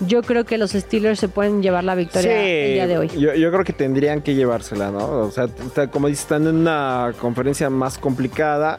[0.00, 3.08] yo creo que los Steelers se pueden llevar la victoria el día de hoy.
[3.08, 5.20] Yo, yo creo que tendrían que llevársela, ¿no?
[5.20, 5.48] O sea,
[5.90, 8.78] como dices, están en una conferencia más complicada.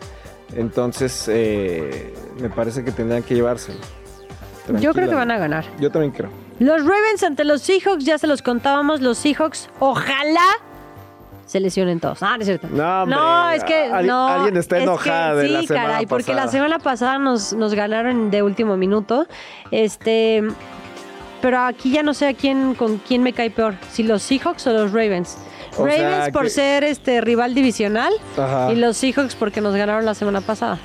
[0.56, 3.80] Entonces, eh, me parece que tendrían que llevársela.
[4.80, 5.66] Yo creo que van a ganar.
[5.80, 6.30] Yo también creo.
[6.60, 10.42] Los Ravens ante los Seahawks, ya se los contábamos, los Seahawks, ojalá
[11.46, 12.22] se lesionen todos.
[12.24, 12.68] Ah, no es cierto.
[12.72, 14.28] No, hombre, No, es que al- no.
[14.28, 16.52] alguien está es que enojada de sí, la semana caray, porque la pasada.
[16.52, 19.28] semana pasada nos, nos ganaron de último minuto.
[19.72, 20.44] Este,
[21.42, 24.66] pero aquí ya no sé a quién con quién me cae peor, si los Seahawks
[24.68, 25.38] o los Ravens.
[25.78, 28.72] O Ravens sea, por que- ser este rival divisional Ajá.
[28.74, 30.80] y los Seahawks porque nos ganaron la semana pasada.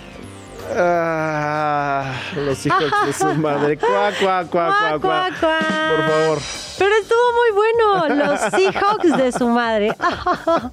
[0.77, 3.77] Ah, los hijos de su madre.
[3.79, 5.29] Cuá, cuá, cuá, cuá, cuá.
[5.31, 6.39] Por favor.
[6.79, 8.25] Pero estuvo muy bueno.
[8.27, 9.95] los Seahawks de su madre.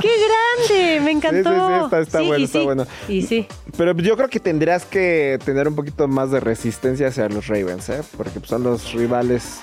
[0.00, 1.00] ¡Qué grande!
[1.04, 1.50] Me encantó.
[1.50, 2.86] Sí, sí, sí, está- está Sí, bueno, y está sí, bueno.
[3.08, 3.46] Y sí.
[3.76, 7.88] Pero yo creo que tendrías que tener un poquito más de resistencia hacia los Ravens,
[7.88, 8.02] ¿eh?
[8.16, 9.60] Porque son los rivales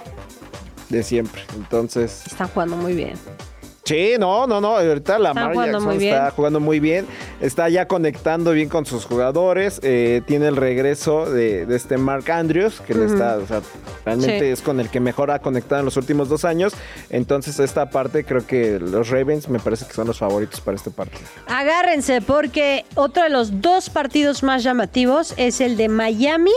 [0.89, 1.43] de siempre.
[1.55, 3.13] Entonces, Están jugando muy bien.
[3.91, 4.77] Sí, no, no, no.
[4.77, 6.31] Ahorita Lamar jugando Jackson muy está bien.
[6.35, 7.05] jugando muy bien.
[7.41, 9.79] Está ya conectando bien con sus jugadores.
[9.83, 13.61] eh, tiene el regreso de, de este Mark Andrews, que le está, o sea,
[14.05, 14.45] realmente Sí.
[14.45, 16.73] es con el que mejor ha conectado en los últimos dos años.
[17.09, 20.91] Entonces, esta parte creo que los Ravens me parece que son los favoritos para este
[20.91, 21.21] partido.
[21.47, 26.51] Agárrense porque otro de los dos partidos más llamativos es el de Miami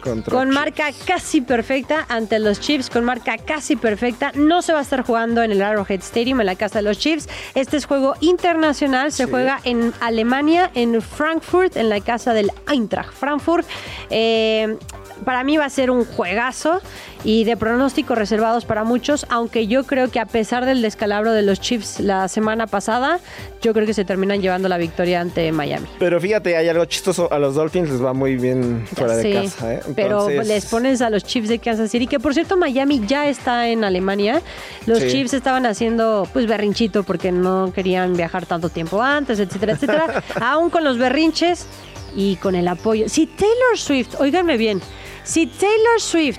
[0.00, 4.32] Contra con marca casi perfecta ante los Chiefs, con marca casi perfecta.
[4.34, 6.98] No se va a estar jugando en el Arrowhead Stadium, en la casa de los
[6.98, 7.28] Chiefs.
[7.54, 9.30] Este es juego internacional, se Sí.
[9.30, 13.66] juega en Alemania, en Frankfurt, en la casa del Eintracht Frankfurt.
[14.10, 14.76] Eh,
[15.24, 16.80] para mí va a ser un juegazo
[17.26, 21.42] y de pronósticos reservados para muchos, aunque yo creo que a pesar del descalabro de
[21.42, 23.18] los Chiefs la semana pasada,
[23.60, 25.88] yo creo que se terminan llevando la victoria ante Miami.
[25.98, 27.28] Pero fíjate, hay algo chistoso.
[27.32, 29.74] A los Dolphins les va muy bien fuera de casa.
[29.74, 29.80] ¿eh?
[29.96, 33.68] Pero les pones a los Chiefs de Kansas City, que por cierto Miami ya está
[33.68, 34.40] en Alemania.
[34.86, 35.08] Los Sí.
[35.08, 40.22] Chiefs estaban haciendo pues berrinchito porque no querían viajar tanto tiempo antes, etcétera, etcétera.
[40.40, 41.66] Aún con los berrinches
[42.14, 43.08] y con el apoyo.
[43.08, 44.80] Si Taylor Swift, óiganme bien,
[45.24, 46.38] si Taylor Swift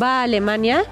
[0.00, 0.84] va a Alemania,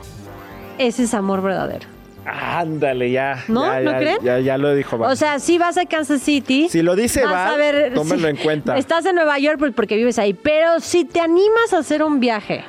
[0.78, 1.86] ese es amor verdadero.
[2.24, 3.42] Ándale, ya.
[3.48, 3.64] ¿No?
[3.64, 4.18] ya, ¿No ya, creen?
[4.22, 4.96] Ya, ya lo dijo.
[4.96, 6.68] O sea, si vas a Kansas City.
[6.68, 8.76] Si lo dice vas Val, a ver, tómenlo en cuenta.
[8.76, 10.34] Estás en Nueva York pues, porque vives ahí.
[10.34, 12.64] Pero si te animas a hacer un viaje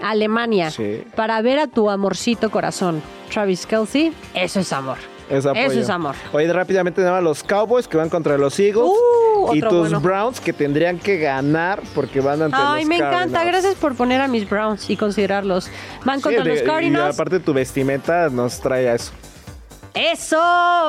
[0.00, 1.02] a Alemania Sí.
[1.16, 4.98] para ver a tu amorcito corazón, Travis Kelsey, eso es amor.
[5.30, 5.64] Es apoyo.
[5.70, 6.16] Eso es amor.
[6.32, 8.90] Oye, rápidamente nada más los Cowboys que van contra los Eagles.
[9.36, 10.00] Uh, y tus bueno.
[10.00, 13.44] Browns que tendrían que ganar porque van ante Ay, los me encanta.
[13.44, 15.70] Gracias por poner a mis Browns y considerarlos.
[16.04, 17.14] Van Sí, contra de- los Y Cardinals.
[17.14, 19.12] aparte tu vestimenta nos trae a eso.
[19.94, 20.36] Eso,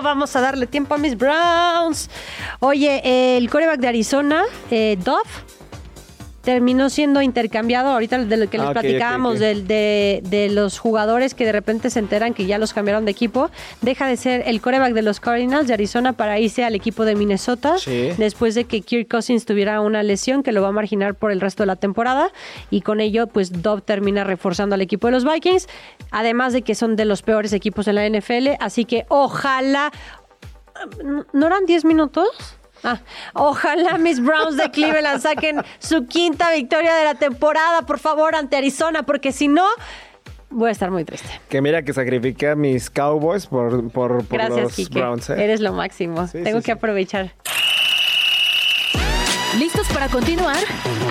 [0.04, 2.10] vamos a darle tiempo a mis Browns.
[2.60, 5.24] Oye, el coreback de Arizona, eh, Dove,
[6.42, 7.90] terminó siendo intercambiado.
[7.90, 11.90] Ahorita de lo que les Ah, platicábamos del- De, de los jugadores que de repente
[11.90, 13.50] se enteran que ya los cambiaron de equipo,
[13.82, 17.16] deja de ser el coreback de los Cardinals de Arizona para irse al equipo de
[17.16, 17.78] Minnesota.
[17.78, 18.10] Sí.
[18.18, 21.42] Después de que Kirk Cousins tuviera una lesión que lo va a marginar por el
[21.42, 22.32] resto de la temporada.
[22.70, 25.68] Y con ello, pues Dove termina reforzando al equipo de los Vikings.
[26.12, 28.58] Además de que son de los peores equipos en la NFL.
[28.60, 29.92] Así que ojalá.
[31.34, 32.28] ¿No eran 10 minutos?
[32.84, 33.00] Ah,
[33.34, 38.58] ojalá mis Browns de Cleveland saquen su quinta victoria de la temporada, por favor, ante
[38.58, 39.66] Arizona, porque si no,
[40.50, 41.30] voy a estar muy triste.
[41.50, 45.00] Que mira que sacrifiqué a mis Cowboys por, por, por Gracias, los Kike.
[45.00, 45.30] Browns.
[45.30, 45.44] ¿eh?
[45.44, 46.28] Eres lo máximo.
[46.28, 46.78] Sí, Tengo sí, que sí.
[46.78, 47.34] aprovechar.
[49.60, 50.58] ¿Listos para continuar?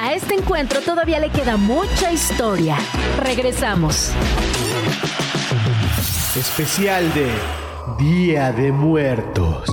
[0.01, 2.77] A este encuentro todavía le queda mucha historia.
[3.23, 4.13] Regresamos.
[6.37, 7.31] Especial de
[7.99, 9.69] Día de Muertos.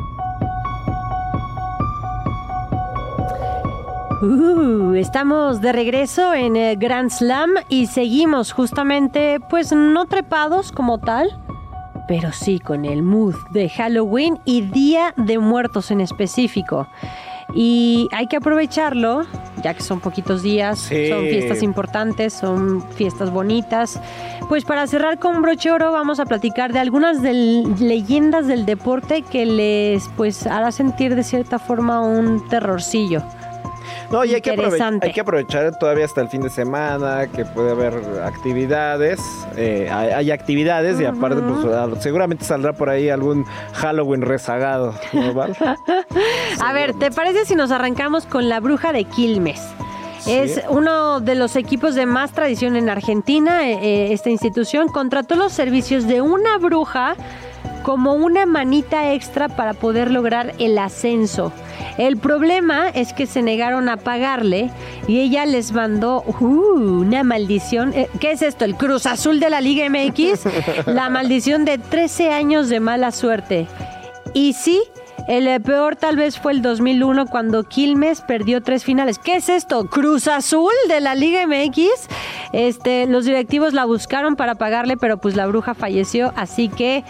[4.22, 10.98] Uh, estamos de regreso en eh, Grand Slam y seguimos justamente, pues no trepados como
[10.98, 11.30] tal,
[12.08, 16.88] pero sí con el mood de Halloween y Día de Muertos en específico.
[17.54, 19.22] Y hay que aprovecharlo,
[19.64, 21.10] ya que son poquitos días, Sí.
[21.10, 24.02] son fiestas importantes, son fiestas bonitas.
[24.50, 29.22] Pues para cerrar con broche oro vamos a platicar de algunas del- leyendas del deporte
[29.22, 33.22] que les pues hará sentir de cierta forma un terrorcillo.
[34.12, 37.72] No, y hay que, hay que aprovechar todavía hasta el fin de semana, que puede
[37.72, 37.94] haber
[38.24, 39.20] actividades.
[39.58, 44.94] eh, hay, hay actividades y aparte, pues, seguramente saldrá por ahí algún Halloween rezagado.
[45.14, 45.56] ¿no, Val?
[46.64, 49.62] A ver, ¿te parece si nos arrancamos con la bruja de Quilmes?
[50.20, 50.32] Sí.
[50.32, 53.70] Es uno de los equipos de más tradición en Argentina.
[53.70, 57.16] eh, eh, esta institución contrató los servicios de una bruja
[57.88, 61.54] como una manita extra para poder lograr el ascenso.
[61.98, 64.72] El problema es que se negaron a pagarle
[65.08, 67.94] y ella les mandó uh, una maldición.
[67.94, 68.66] Eh, ¿Qué es esto?
[68.66, 70.48] ¿El Cruz Azul de la Liga MX?
[70.86, 73.68] La maldición de 13 años de mala suerte.
[74.34, 74.82] Y sí,
[75.30, 79.18] el eh, peor tal vez fue el 2001 cuando Quilmes perdió tres finales.
[79.18, 79.86] ¿Qué es esto?
[79.90, 81.88] Cruz Azul de la Liga MX.
[82.52, 87.06] Este, los directivos la buscaron para pagarle, pero pues la bruja falleció, así que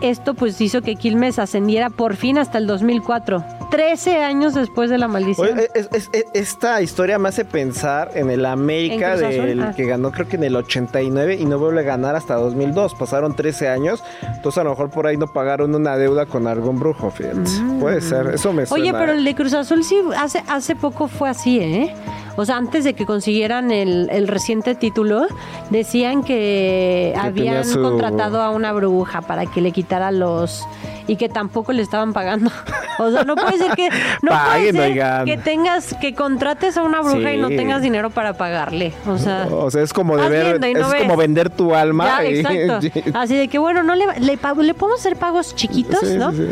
[0.00, 3.44] esto pues hizo que Quilmes ascendiera por fin hasta el 2004.
[3.70, 5.48] 13 años después de la maldición.
[5.52, 9.72] Oye, es- es- es- esta historia me hace pensar en el América del Ah.
[9.74, 12.94] que ganó creo que en el 89 y no vuelve a ganar hasta 2002.
[12.94, 16.78] Pasaron 13 años, entonces a lo mejor por ahí no pagaron una deuda con algún
[16.78, 17.40] brujo, fíjate.
[17.80, 18.84] Puede ser, eso me suena.
[18.84, 18.94] Mm.
[18.94, 21.94] Oye, pero el de Cruz Azul sí hace, hace poco fue así, ¿eh?
[22.36, 25.26] O sea, antes de que consiguieran el, el reciente título,
[25.70, 30.66] decían que, habían su- contratado a una bruja para que le quitara los
[31.06, 32.50] y que tampoco le estaban pagando.
[32.96, 33.88] O sea, no puede ser que
[34.22, 35.24] no Paguen, puede ser oigan.
[35.24, 38.92] que tengas que contrates a una bruja y no tengas dinero para pagarle.
[39.08, 41.02] O sea, O sea, es como deber, no es ves.
[41.02, 42.22] como vender tu alma.
[42.22, 43.10] ya, y- exacto.
[43.18, 46.30] Así de que bueno, no le le, pago- le podemos hacer pagos chiquitos, Sí, ¿no?
[46.30, 46.46] sí,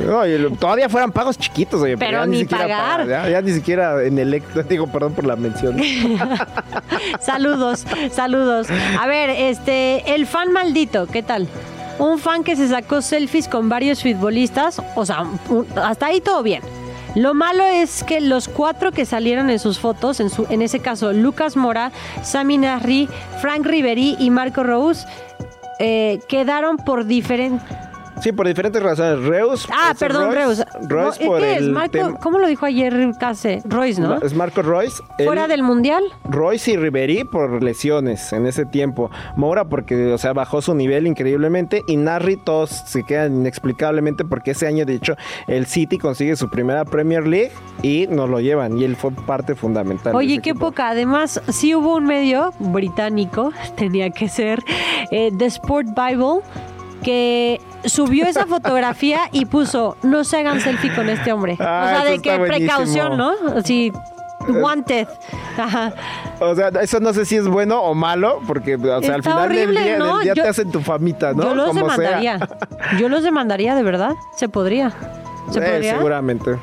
[0.59, 3.07] todavía fueran pagos chiquitos, oye, Pero ya ni siquiera pagar.
[3.07, 5.72] ya, ya ni siquiera en el digo, perdón por la mención.
[7.21, 8.69] Saludos, saludos.
[9.01, 11.49] A ver, este, el fan maldito, ¿qué tal?
[11.99, 15.25] Un fan que se sacó selfies con varios futbolistas, o sea,
[15.77, 16.63] hasta ahí todo bien.
[17.15, 20.81] Lo malo es que los cuatro que salieron en sus fotos, en, su, en ese
[20.81, 23.09] caso Lucas Mora, Sami Narri,
[23.41, 25.07] Frank Riveri y Marco Rose,
[25.79, 27.61] eh, quedaron por diferentes...
[28.23, 29.25] Sí, por diferentes razones.
[29.27, 29.67] Reus.
[29.73, 30.63] Ah, perdón, Reus.
[30.89, 31.59] Royce No, por ¿qué es?
[31.59, 33.61] el Marco, tema- ¿Cómo lo dijo ayer Case?
[33.65, 34.17] Royce, ¿no?
[34.23, 35.03] Es Marco Royce.
[35.25, 36.05] Fuera del Mundial.
[36.25, 39.11] Royce y Ribery por lesiones en ese tiempo.
[39.37, 41.83] Mora porque, o sea, bajó su nivel increíblemente.
[41.89, 45.17] Y Narri todos se quedan inexplicablemente porque ese año, de hecho,
[45.49, 47.51] el City consigue su primera Premier League
[47.83, 48.79] y nos lo llevan.
[48.79, 50.15] Y él fue parte fundamental.
[50.15, 50.67] Oye, qué equipo.
[50.67, 50.89] poca.
[50.91, 54.61] Además, sí hubo un medio británico, tenía que ser,
[55.11, 56.41] eh, The Sport Bible,
[57.03, 61.57] que subió esa fotografía y puso, no se hagan selfie con este hombre.
[61.61, 63.33] Ah, o sea, eso de que precaución, ¿no?
[63.57, 63.93] Así,
[64.49, 65.07] wanted.
[65.59, 65.93] Ajá.
[66.41, 69.47] O sea, eso no sé si es bueno o malo, porque, o sea, al final
[69.47, 70.15] horrible, del día, ¿no?
[70.17, 71.43] del día Yo- te hacen tu famita, ¿no?
[71.45, 71.97] Yo los Como sea.
[71.97, 72.49] demandaría.
[72.99, 74.13] Yo los demandaría, de verdad.
[74.37, 74.91] Se podría.
[75.51, 75.97] ¿Se Eh, podría?
[75.97, 76.57] seguramente.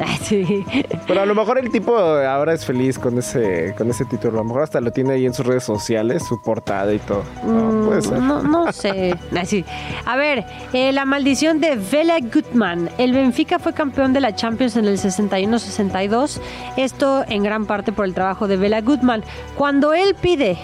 [0.00, 0.64] Ay, sí.
[1.06, 4.34] Pero a lo mejor el tipo ahora es feliz con ese, con ese título.
[4.38, 7.22] A lo mejor hasta lo tiene ahí en sus redes sociales, su portada y todo.
[7.44, 8.18] No, puede ser.
[8.18, 9.14] Mm, No, no sé.
[9.38, 9.64] Así.
[10.06, 12.88] A ver, eh, la maldición de Vela Gutmann.
[12.98, 16.40] El Benfica fue campeón de la Champions en el 61-62.
[16.76, 19.22] Esto en gran parte por el trabajo de Vela Gutmann.
[19.56, 20.58] Cuando él pide.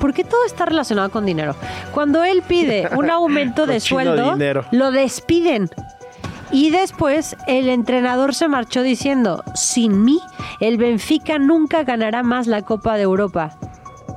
[0.00, 1.54] ¿Por qué todo está relacionado con dinero?
[1.92, 4.64] Cuando él pide un aumento de sueldo, dinero.
[4.70, 5.68] lo despiden.
[6.52, 10.20] Y después el entrenador se marchó diciendo, sin mí,
[10.58, 13.56] el Benfica nunca ganará más la Copa de Europa.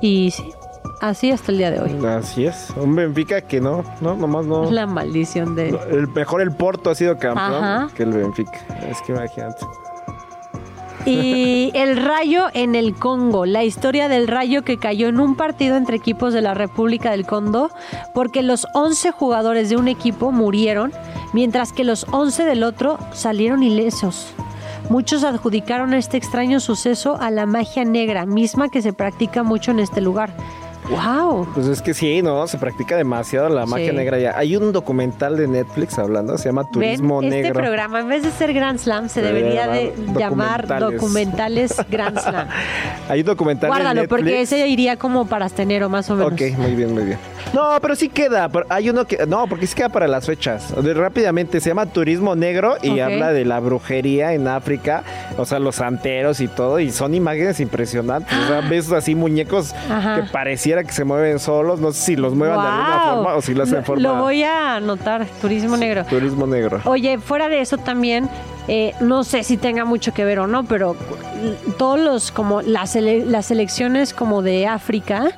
[0.00, 0.52] Y sí,
[1.00, 2.06] así hasta el día de hoy.
[2.06, 2.72] Así es.
[2.76, 4.70] Un Benfica que no, no, nomás no.
[4.70, 5.68] La maldición de...
[5.90, 7.88] El mejor el Porto ha sido campeón Ajá.
[7.94, 8.58] que el Benfica.
[8.90, 9.64] Es que imagínate.
[11.06, 15.76] Y el rayo en el Congo, la historia del rayo que cayó en un partido
[15.76, 17.70] entre equipos de la República del Congo,
[18.14, 20.92] porque los 11 jugadores de un equipo murieron,
[21.34, 24.32] mientras que los 11 del otro salieron ilesos.
[24.88, 29.80] Muchos adjudicaron este extraño suceso a la magia negra, misma que se practica mucho en
[29.80, 30.34] este lugar.
[30.90, 31.48] ¡Wow!
[31.54, 32.46] Pues es que sí, ¿no?
[32.46, 33.96] Se practica demasiado la magia Sí.
[33.96, 34.36] negra ya.
[34.36, 37.48] Hay un documental de Netflix hablando, se llama Turismo Ven, Negro.
[37.48, 41.74] Este programa, en vez de ser Grand Slam, se Debería debería de llamar documentales.
[41.90, 42.48] Grand Slam.
[43.08, 44.08] Hay un documental de Guárdalo, Netflix.
[44.08, 46.32] porque ese iría como para astenero, más o menos.
[46.32, 47.18] Ok, muy bien, muy bien.
[47.52, 48.48] No, pero sí queda.
[48.48, 49.26] pero Hay uno que.
[49.26, 50.72] No, porque sí queda para las fechas.
[50.82, 55.04] De- rápidamente, se llama Turismo Negro y habla de la brujería en África.
[55.36, 56.80] O sea, los santeros y todo.
[56.80, 58.36] Y son imágenes impresionantes.
[58.36, 60.16] O sea, ves así muñecos Ajá.
[60.16, 61.80] que pareciera que se mueven solos.
[61.80, 64.02] No sé si los muevan de alguna forma o si lo hacen Lo- de forma.
[64.02, 66.04] Lo voy a anotar, turismo negro.
[66.04, 66.80] Turismo Negro.
[66.84, 68.28] Oye, fuera de eso también,
[68.68, 70.96] eh, no sé si tenga mucho que ver o no, pero
[71.78, 75.30] todos los, como las, ele- las elecciones como de África,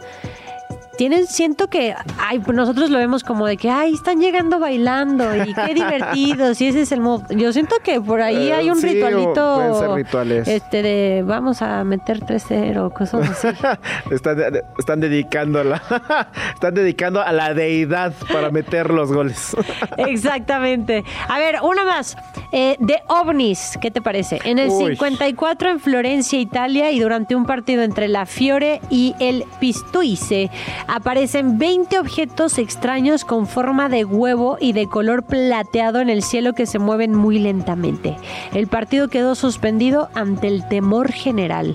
[0.96, 5.54] tienen, siento que, ay, nosotros lo vemos como de que, ay, están llegando bailando y
[5.54, 7.22] qué divertidos y ese es el mood.
[7.30, 9.54] Yo siento que por ahí Eh, hay un sí, ritualito.
[9.56, 10.48] pueden ser rituales.
[10.48, 13.48] Este, de vamos a meter 3-0, cosas así.
[14.10, 14.38] están,
[14.78, 15.82] están dedicando a la,
[16.54, 19.56] están dedicando a la deidad para meter los goles.
[19.96, 21.04] Exactamente.
[21.28, 22.16] A ver, una más.
[22.52, 24.40] Eh, de ovnis, ¿qué te parece?
[24.44, 24.92] En el Uy.
[24.96, 30.50] 54 en Florencia, Italia, y durante un partido entre la Fiore y el Pistuice,
[30.88, 36.52] aparecen 20 objetos extraños con forma de huevo y de color plateado en el cielo
[36.52, 38.16] que se mueven muy lentamente.
[38.52, 41.74] El partido quedó suspendido ante el temor general.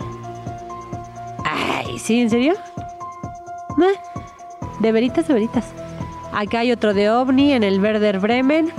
[1.44, 2.22] Ay, ¿sí?
[2.22, 2.54] ¿En serio?
[3.78, 4.00] Meh.
[4.80, 5.66] De veritas, de veritas.
[6.34, 8.72] Acá hay otro de ovni en el Werder Bremen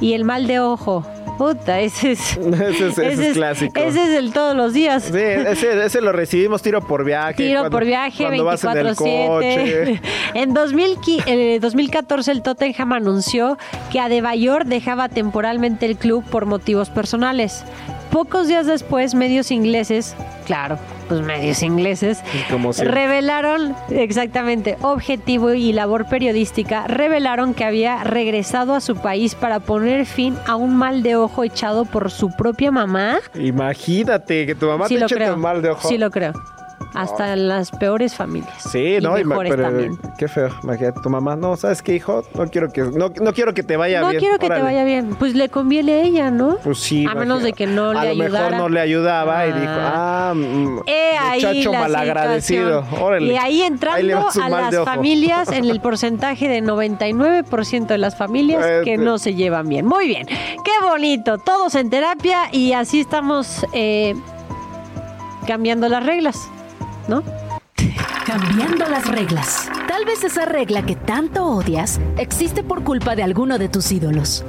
[0.00, 1.04] y el mal de ojo.
[1.38, 2.36] Puta, ese es.
[2.36, 3.78] Ese es- ese es clásico.
[3.80, 5.04] Ese es el todos los días.
[5.04, 7.34] Sí, ese, ese lo recibimos tiro por viaje.
[7.34, 9.26] Tiro cuando- por viaje, cuando vas en el 24-7.
[9.26, 10.00] coche.
[10.34, 13.58] En 2000 qui- eh, 2014 el Tottenham anunció
[13.92, 17.64] que Adebayor dejaba temporalmente el club por motivos personales.
[18.16, 26.08] Pocos días después, medios ingleses, claro, pues medios ingleses, Como revelaron, exactamente, objetivo y labor
[26.08, 31.14] periodística, revelaron que había regresado a su país para poner fin a un mal de
[31.14, 33.18] ojo echado por su propia mamá.
[33.34, 35.86] Imagínate que tu mamá sí te eche tan mal de ojo.
[35.86, 36.32] Sí lo creo.
[36.94, 38.62] Hasta en las peores familias.
[38.70, 39.98] Sí, no, y pero también.
[40.18, 40.48] qué feo.
[40.62, 42.22] Imagínate tu mamá, no, ¿sabes qué, hijo?
[42.34, 44.20] No quiero que no, no quiero que te vaya No bien.
[44.20, 44.60] quiero que órale.
[44.60, 45.14] te vaya bien.
[45.18, 46.56] Pues le conviene a ella, ¿no?
[46.62, 47.04] Pues sí.
[47.08, 48.58] A menos de que no a le lo mejor ayudara.
[48.58, 50.30] no le ayudaba y dijo, Ah.
[50.30, 50.78] ah, mm,
[51.20, 52.84] ahí muchacho la malagradecido.
[53.00, 53.32] Órale.
[53.32, 58.80] Y ahí entrando a las familias en el porcentaje de 99% de las familias Eh,
[58.84, 59.86] que no se llevan bien.
[59.86, 64.14] Muy bien, qué bonito, todos en terapia y así estamos eh,
[65.46, 66.48] cambiando las reglas,
[67.08, 67.22] ¿no?
[68.24, 69.70] Cambiando las reglas.
[69.86, 74.44] Tal vez esa regla que tanto odias existe por culpa de alguno de tus ídolos.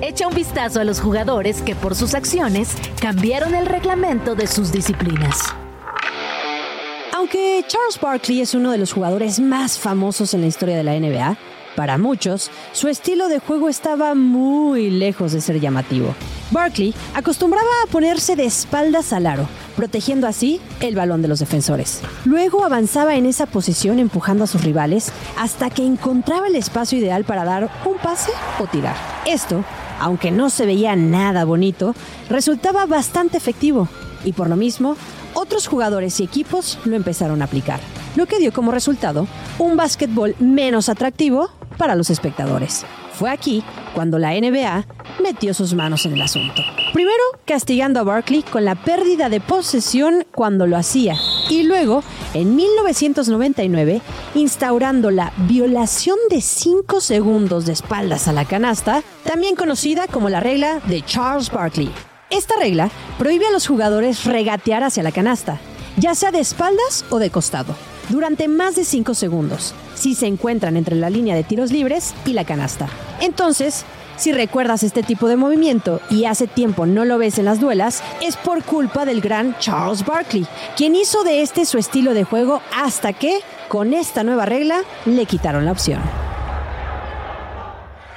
[0.00, 4.72] Echa un vistazo a los jugadores que por sus acciones cambiaron el reglamento de sus
[4.72, 5.54] disciplinas.
[7.14, 10.98] Aunque Charles Barkley es uno de los jugadores más famosos en la historia de la
[10.98, 11.36] NBA,
[11.76, 16.14] para muchos, su estilo de juego estaba muy lejos de ser llamativo.
[16.52, 22.02] Barkley acostumbraba a ponerse de espaldas al aro, protegiendo así el balón de los defensores.
[22.24, 27.24] Luego avanzaba en esa posición empujando a sus rivales hasta que encontraba el espacio ideal
[27.24, 28.30] para dar un pase
[28.60, 28.96] o tirar.
[29.26, 29.64] Esto,
[29.98, 31.94] aunque no se veía nada bonito,
[32.28, 33.88] resultaba bastante efectivo
[34.24, 34.96] y por lo mismo,
[35.34, 37.80] otros jugadores y equipos lo empezaron a aplicar,
[38.16, 39.26] lo que dio como resultado
[39.58, 42.84] un básquetbol menos atractivo para los espectadores.
[43.22, 43.62] Fue aquí
[43.94, 44.84] cuando la NBA
[45.22, 46.60] metió sus manos en el asunto.
[46.92, 51.14] Primero, castigando a Barkley con la pérdida de posesión cuando lo hacía,
[51.48, 52.02] y luego,
[52.34, 54.02] en 1999,
[54.34, 60.40] instaurando la violación de 5 segundos de espaldas a la canasta, también conocida como la
[60.40, 61.92] regla de Charles Barkley.
[62.28, 65.60] Esta regla prohíbe a los jugadores regatear hacia la canasta,
[65.96, 67.76] ya sea de espaldas o de costado,
[68.12, 72.34] durante más de 5 segundos, si se encuentran entre la línea de tiros libres y
[72.34, 72.86] la canasta.
[73.22, 73.86] Entonces,
[74.16, 78.02] si recuerdas este tipo de movimiento y hace tiempo no lo ves en las duelas,
[78.20, 80.46] es por culpa del gran Charles Barkley,
[80.76, 85.24] quien hizo de este su estilo de juego hasta que, con esta nueva regla, le
[85.24, 86.31] quitaron la opción.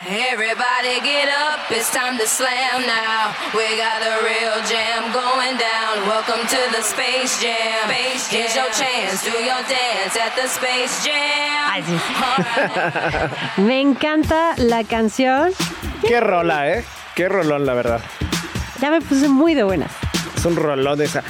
[0.07, 3.33] Everybody get up, it's time to slam now.
[3.55, 6.07] We got the real jam going down.
[6.07, 7.89] Welcome to the Space Jam.
[7.89, 8.39] Space Jam.
[8.39, 11.71] Here's your chance, do your dance at the Space Jam.
[11.71, 13.61] Ay, sí.
[13.63, 15.53] Me encanta la canción.
[16.07, 16.85] Qué rola, ¿eh?
[17.15, 18.01] Qué rolón, la verdad.
[18.79, 19.91] Ya me puse muy de buenas.
[20.37, 21.23] Es un rolón esa.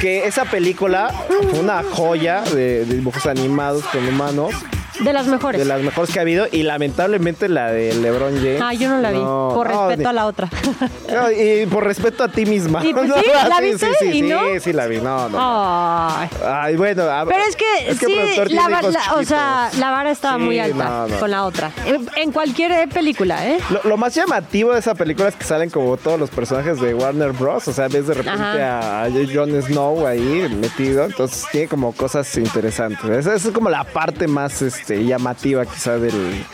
[0.00, 4.54] Que esa película fue una joya de, de dibujos animados con humanos,
[5.02, 5.58] De las mejores.
[5.58, 8.60] de las mejores que ha habido, y lamentablemente la de LeBron James.
[8.62, 9.18] Ah, yo no la vi.
[9.18, 10.48] por no, respeto ni- a la otra.
[11.12, 12.84] no, y por respeto a ti misma.
[12.84, 13.30] ¿Y pues sí?
[13.48, 13.86] ¿La sí, viste?
[13.86, 14.40] Sí, sí, ¿Y sí, no?
[14.60, 14.98] sí, la vi.
[14.98, 15.38] No, no.
[15.40, 16.28] Ay.
[16.46, 17.04] Ay, bueno.
[17.28, 20.58] Pero es que, el sí, productor la, la- o sea, la vara estaba Sí, muy
[20.58, 21.70] alta con la otra.
[21.86, 23.58] En, en cualquier eh, película, ¿eh?
[23.70, 26.94] Lo, lo más llamativo de esa película es que salen como todos los personajes de
[26.94, 27.66] Warner Bros.
[27.68, 29.04] O sea, ves de repente Ajá.
[29.04, 31.04] a Jon Snow ahí metido.
[31.04, 33.04] Entonces tiene como cosas interesantes.
[33.10, 36.44] Esa, esa es como la parte más este, llamativa quizá del,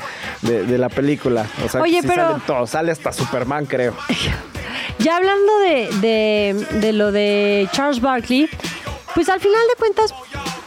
[0.42, 1.46] de, de la película.
[1.64, 2.70] O sea, Oye, sí pero- salen todos.
[2.70, 3.94] Sale hasta Superman, creo.
[4.98, 8.48] Ya hablando de, de, de lo de Charles Barkley,
[9.14, 10.12] pues al final de cuentas,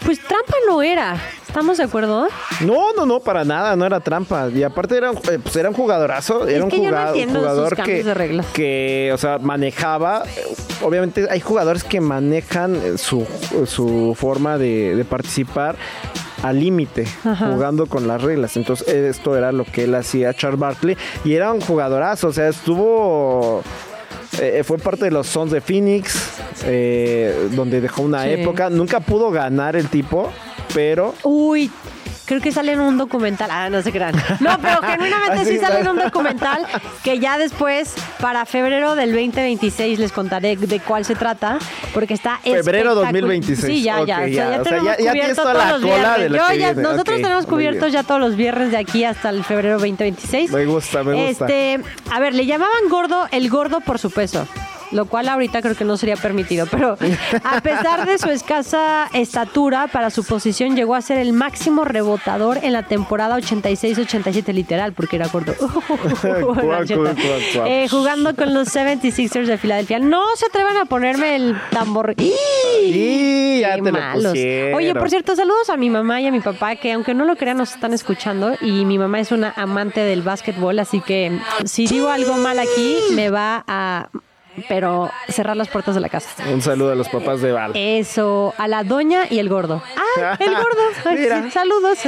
[0.06, 1.18] pues trampa no era.
[1.46, 2.30] ¿Estamos de acuerdo?
[2.62, 4.48] No, no, no, para nada, no era trampa.
[4.48, 7.76] Y aparte era, un- eh, pues era un jugadorazo, era un que no jugado- jugador
[7.84, 8.46] que, de reglas.
[8.54, 10.24] que, o sea, manejaba.
[10.26, 10.44] eh,
[10.82, 13.28] Obviamente hay jugadores que manejan eh, su,
[13.68, 15.76] su forma de, de participar
[16.44, 18.58] al límite, jugando con las reglas.
[18.58, 22.48] Entonces esto era lo que él hacía, Charles Barkley, y era un jugadorazo, o sea,
[22.50, 23.62] estuvo...
[24.40, 26.16] eh, fue parte de los Sons de Phoenix,
[26.66, 28.30] eh, donde dejó una Sí.
[28.32, 28.70] época.
[28.70, 30.32] Nunca pudo ganar el tipo,
[30.74, 31.70] pero Uy,
[32.26, 33.50] creo que sale en un documental.
[33.52, 34.14] Ah, no se crean.
[34.40, 36.66] No, pero genuinamente Así sí sale en un documental
[37.04, 41.58] que ya después, para febrero del 2026, les contaré de cuál se trata,
[41.94, 43.14] porque está Febrero espectacular.
[43.14, 43.60] 2026.
[43.74, 44.02] Sí, ya, ya.
[44.02, 44.28] O sea, ya.
[44.28, 46.32] ya O sea, tenemos ya- ya toda todos la los cola viernes.
[46.32, 49.74] de Yo ya- nosotros tenemos cubiertos ya todos los viernes de aquí hasta el febrero
[49.80, 50.52] 2026.
[50.52, 51.46] Me gusta, me gusta.
[51.46, 51.80] Este,
[52.12, 54.48] a ver, le llamaban gordo el gordo por su peso.
[54.92, 56.98] Lo cual ahorita creo que no sería permitido, pero
[57.44, 62.60] a pesar de su escasa estatura para su posición, llegó a ser el máximo rebotador
[62.62, 65.48] en la temporada 86-87, literal, porque era cuac.
[67.66, 70.00] Eh, jugando con los 76ers de Filadelfia.
[70.00, 72.14] No se atrevan a ponerme el tambor.
[72.18, 74.34] Y ya te malos.
[74.34, 77.36] Oye, por cierto, saludos a mi mamá y a mi papá, que aunque no lo
[77.36, 78.54] crean, nos están escuchando.
[78.62, 82.98] Y mi mamá es una amante del básquetbol, así que si digo algo mal aquí,
[83.14, 84.10] me va a
[84.68, 86.30] pero cerrar las puertas de la casa.
[86.52, 87.72] Un saludo a los papás de Val.
[87.76, 89.82] Eso, a la doña y el gordo.
[90.20, 90.82] Ah, el gordo.
[91.06, 91.44] Ay, Mira.
[91.44, 92.00] sí, saludos.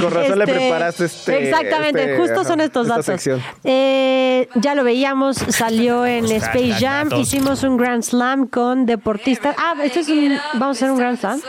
[0.00, 3.06] Con razón le preparaste este- Exactamente, este, justo son estos esta datos.
[3.06, 3.42] sección.
[3.64, 7.20] Eh, ya lo veíamos, salió en Space Jam, datos.
[7.26, 9.56] hicimos un Grand Slam con deportistas.
[9.58, 11.40] Ah, este es un, vamos a hacer un Grand Slam.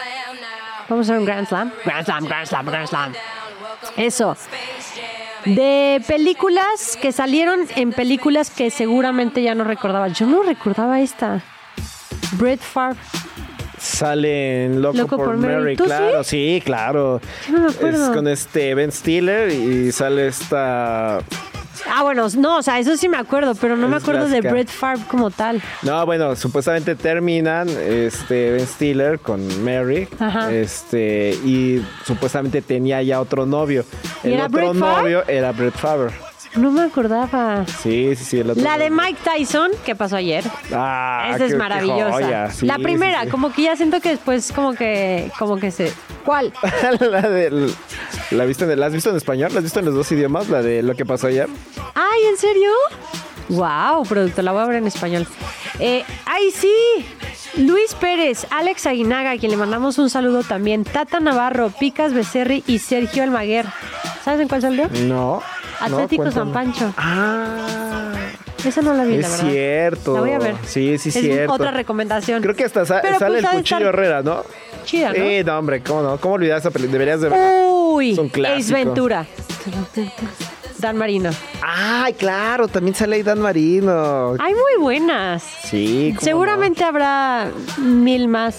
[0.90, 1.72] Vamos a hacer un Grand Slam.
[1.86, 3.14] Grand Slam, Grand Slam, Grand Slam.
[3.98, 4.36] Eso.
[5.46, 10.08] De películas que salieron en películas que seguramente ya no recordaba.
[10.10, 11.44] Yo no recordaba esta.
[12.34, 13.00] Brett Favre.
[13.78, 15.56] Sale en Loco, Loco por, por Mary.
[15.56, 17.20] Mary, ¿Tú claro, sí, claro.
[17.48, 18.06] Yo no me acuerdo.
[18.06, 21.22] Es con este Ben Stiller y sale esta.
[21.90, 24.42] Ah, bueno, no, o sea, eso sí me acuerdo, pero no me acuerdo de.
[24.42, 25.62] Brett Favre como tal.
[25.82, 30.08] No, bueno, supuestamente terminan este Ben Stiller con Mary.
[30.20, 30.52] Ajá.
[30.52, 33.86] Este, y supuestamente tenía ya otro novio.
[34.24, 36.12] ¿Y El era otro Brett novio era Brett Favre.
[36.56, 37.66] No me acordaba.
[37.66, 38.40] Sí, sí, sí.
[38.40, 38.90] El otro La de.
[38.90, 40.44] Mike Tyson, que pasó ayer.
[40.74, 42.52] Ah, Esa es maravillosa.
[42.52, 43.30] Sí, la sí, primera, sí.
[43.30, 45.94] como que ya siento que después como que como que se
[46.26, 46.52] ¿Cuál?
[47.00, 47.72] la de
[48.32, 49.52] la viste en- ¿La has visto en español?
[49.54, 50.50] ¿La has visto en los dos idiomas?
[50.50, 51.48] La de lo que pasó ayer.
[51.96, 52.70] Ay, ¿en serio?
[53.50, 55.28] Wow, producto, la voy a ver en español.
[55.80, 56.74] Eh, ay, sí.
[57.58, 62.64] Luis Pérez, Alex Aguinaga, a quien le mandamos un saludo también, Tata Navarro, Picas Becerri
[62.68, 63.66] y Sergio Almaguer.
[64.24, 64.88] ¿Sabes en cuál salió?
[65.04, 65.42] No.
[65.82, 66.52] Atlético no, San.
[66.52, 66.94] Pancho.
[66.98, 68.14] Ah,
[68.64, 69.50] Esa no la vi, la es verdad.
[69.52, 70.14] cierto.
[70.16, 70.56] La voy a ver.
[70.66, 71.54] Sí, sí, es cierto.
[71.54, 72.42] otra recomendación.
[72.42, 74.44] Creo que hasta Pero, sale pues, el cuchillo estar Herrera, ¿no?
[74.86, 75.16] Chida, ¿no?
[75.16, 76.18] Sí, no, hombre, ¿cómo no?
[76.18, 76.94] ¿Cómo olvidar esa película?
[76.94, 77.52] Deberías de verla.
[77.68, 78.20] Uy,
[78.58, 78.72] Es.
[78.72, 79.26] Ventura.
[80.78, 81.30] Dan Marino.
[81.62, 84.34] Ay, claro, también sale ahí Dan Marino.
[84.40, 85.44] Hay muy buenas.
[85.44, 88.58] Sí, Seguramente habrá mil más.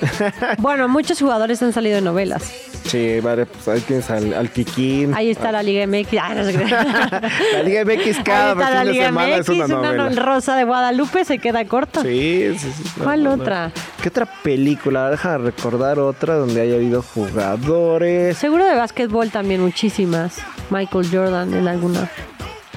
[0.58, 2.73] bueno, muchos jugadores han salido de novelas.
[2.84, 5.14] Sí, vale, pues ahí tienes al, al Kikín.
[5.14, 6.12] Ahí está la Liga MX.
[6.12, 7.20] No crea.
[7.54, 10.10] La Liga MX cada fin de semana MX, es una novela.
[10.10, 12.02] no- Rosa de Guadalupe se queda corta.
[12.02, 12.82] Sí, sí, sí.
[12.98, 13.72] No, ¿Cuál no, otra?
[14.02, 15.10] ¿Qué otra película?
[15.10, 18.36] Deja de recordar otra donde haya habido jugadores.
[18.36, 20.36] Seguro de básquetbol también muchísimas.
[20.70, 22.10] Michael Jordan en alguna.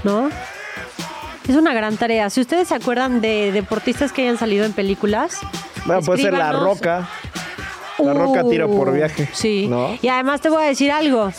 [0.03, 0.29] ¿No?
[1.47, 2.29] Es una gran tarea.
[2.29, 5.37] Si ustedes se acuerdan de deportistas que hayan salido en películas.
[5.85, 6.51] Bueno, puede ser La.
[6.51, 7.07] Roca.
[7.99, 9.67] La Roca tiro por viaje, Sí.
[9.69, 9.97] ¿no?
[10.01, 11.31] Y además te voy a decir algo.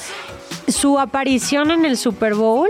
[0.69, 2.69] Su aparición en el Super Bowl.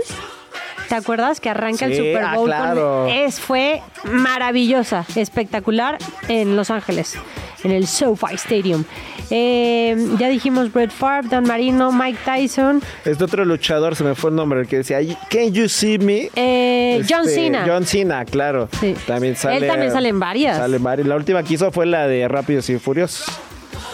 [0.87, 2.47] ¿Te acuerdas que arranca el Sí, Super ah, Bowl?
[2.47, 3.07] claro.
[3.07, 7.15] es, fue maravillosa, espectacular en Los Ángeles,
[7.63, 8.83] en el SoFi Stadium.
[9.29, 14.31] Eh, ya dijimos Brett Favre, Dan Marino, Mike Tyson, Este otro luchador, se me fue
[14.31, 14.97] el nombre, el que decía,
[15.29, 16.31] Can you see me?
[16.35, 17.63] eh, John Este, Cena.
[17.67, 18.67] John Cena, claro.
[18.79, 18.95] Sí.
[19.05, 19.57] También sale.
[19.57, 20.57] Él también sale en varias.
[20.57, 21.07] Sale en varias.
[21.07, 23.27] La última que hizo fue la de Rápidos y Furiosos.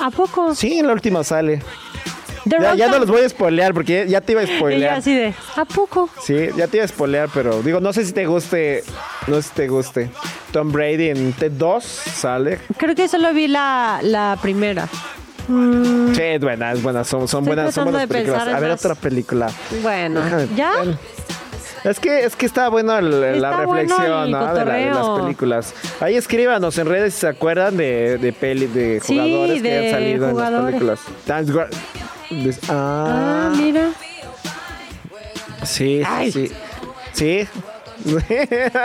[0.01, 0.53] ¿A poco?
[0.55, 1.61] Sí, en la última sale.
[2.45, 4.97] Ya, no los voy a spoilear porque ya, te iba a Y spoilear.
[4.97, 6.09] así de, ¿a poco?
[6.21, 8.83] Sí, ya te iba a spoilear, pero digo, no sé si te guste.
[9.25, 10.11] No sé si te guste.
[10.51, 12.59] Tom Brady en T2 sale.
[12.77, 14.87] Creo que solo vi la, la primera.
[15.47, 17.03] Mm, Sí, es buena, es buena.
[17.03, 18.47] Son, son buenas, son buenas películas.
[18.47, 19.49] A ver, otra película.
[19.81, 20.71] bueno, Déjame- ¿ya?
[20.77, 20.97] bueno.
[21.85, 24.53] Es que, es que está bueno el- la bueno reflexión el ¿no?
[24.53, 25.73] de, la- de las películas.
[26.01, 29.85] Ahí escríbanos en redes si se acuerdan de, de peli, de Sí, jugadores que de
[29.87, 30.99] han salido en las películas.
[32.69, 33.89] Ah, Ah, mira.
[35.63, 36.31] sí, Ay.
[36.31, 36.51] sí.
[37.13, 37.47] Sí.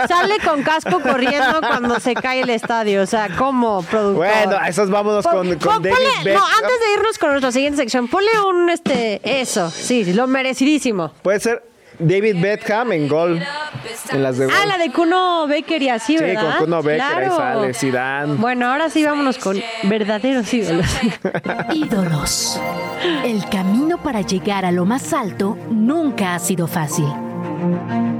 [0.07, 3.01] Sale con casco corriendo cuando se cae el estadio.
[3.03, 4.15] O sea, como productor.
[4.25, 6.41] bueno, a esos vámonos con, con pon- David ponle- Beckham.
[6.41, 11.11] no, antes de irnos con nuestra siguiente sección, ponle un este eso, sí, lo merecidísimo.
[11.21, 11.61] Puede ser
[12.01, 13.41] David Beckham en gol.
[14.11, 14.45] En las de.
[14.45, 16.41] Ah, la de Kuno Baker y así, ¿verdad?
[16.41, 18.35] Sí, con Kuno Baker, Zidane.
[18.35, 20.87] Bueno, ahora sí vámonos con verdaderos ídolos.
[21.73, 22.59] ídolos.
[23.23, 27.05] El camino para llegar a lo más alto nunca ha sido fácil.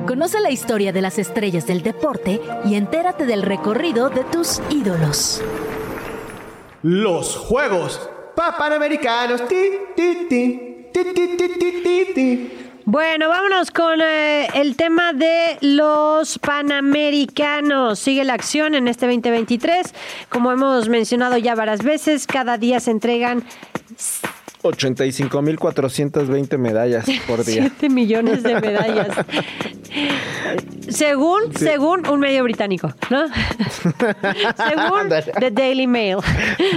[0.08, 5.42] Conoce la historia de las estrellas del deporte y entérate del recorrido de tus ídolos.
[6.84, 9.48] Los Juegos Panamericanos.
[9.48, 9.56] Ti,
[9.96, 12.61] ti, ti, ti, ti, ti, ti, ti.
[12.86, 18.00] Bueno, vámonos con eh, el tema de los Panamericanos.
[18.00, 19.94] Sigue la acción en este 2023.
[20.30, 23.44] Como hemos mencionado ya varias veces, cada día se entregan
[24.64, 27.62] 85.420 medallas por día.
[27.64, 29.08] 7 millones de medallas.
[30.90, 33.28] según, según un medio británico, ¿no?
[34.58, 35.10] según.
[35.40, 36.18] The Daily Mail.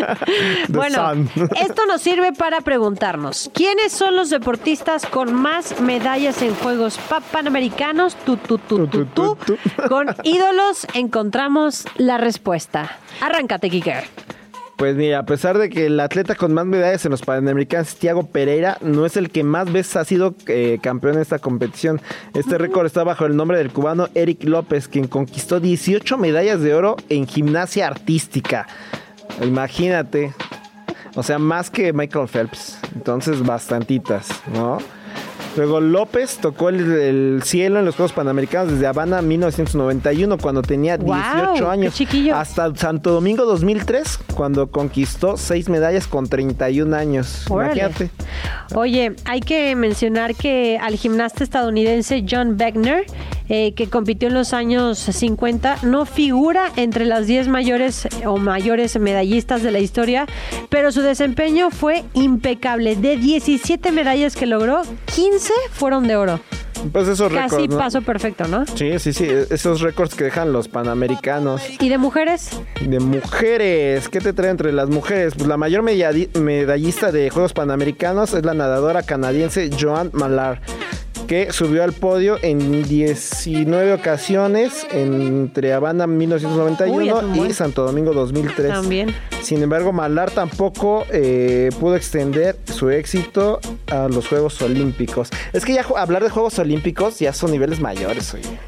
[0.68, 1.30] bueno, Sun.
[1.60, 7.20] esto nos sirve para preguntarnos, ¿quiénes son los deportistas con más medallas en Juegos pa-
[7.20, 8.14] Panamericanos?
[8.24, 9.04] Tu, tu, tu, tu, tu.
[9.06, 9.88] Tu, tu, tu.
[9.88, 12.98] Con ídolos encontramos la respuesta.
[13.20, 14.04] Arráncate, Kiker.
[14.84, 18.26] Pues mira, a pesar de que el atleta con más medallas en los Panamericanos, Tiago
[18.26, 22.02] Pereira, no es el que más veces ha sido eh, campeón en esta competición.
[22.34, 26.74] Este récord está bajo el nombre del cubano Eric López, quien conquistó 18 medallas de
[26.74, 28.66] oro en gimnasia artística.
[29.42, 30.34] Imagínate.
[31.14, 32.78] O sea, más que Michael Phelps.
[32.94, 34.76] Entonces, bastantitas, ¿no?
[35.56, 40.96] Luego López tocó el, el cielo en los Juegos Panamericanos desde Habana 1991 cuando tenía
[40.98, 42.34] 18 Guau, qué años chiquillo.
[42.34, 47.44] hasta Santo Domingo 2003 cuando conquistó seis medallas con 31 años.
[47.48, 48.10] Imagínate.
[48.74, 53.06] Oye, hay que mencionar que al gimnasta estadounidense John Beckner,
[53.48, 58.98] eh, que compitió en los años 50, no figura entre las 10 mayores o mayores
[58.98, 60.26] medallistas de la historia,
[60.70, 62.96] pero su desempeño fue impecable.
[62.96, 64.82] De 17 medallas que logró,
[65.14, 66.40] 15 fueron de oro.
[66.92, 67.78] Pues esos Casi récords, ¿no?
[67.78, 68.64] paso perfecto, ¿no?
[68.66, 71.62] Sí, sí, sí, esos récords que dejan los panamericanos.
[71.80, 72.50] ¿Y de mujeres?
[72.80, 75.34] De mujeres, ¿qué te trae entre las mujeres?
[75.36, 80.60] Pues la mayor medalli- medallista de Juegos Panamericanos es la nadadora canadiense Joan Malar,
[81.26, 87.54] que subió al podio en 19 ocasiones entre Habana Uy, es 1991 un y buen.
[87.54, 88.68] Santo Domingo 2003.
[88.68, 89.14] También.
[89.42, 93.60] Sin embargo, Malar tampoco eh, pudo extender su éxito
[93.90, 95.28] a los Juegos Olímpicos.
[95.52, 96.73] Es que ya hablar de Juegos Olímpicos
[97.20, 98.58] ya son niveles mayores, oye.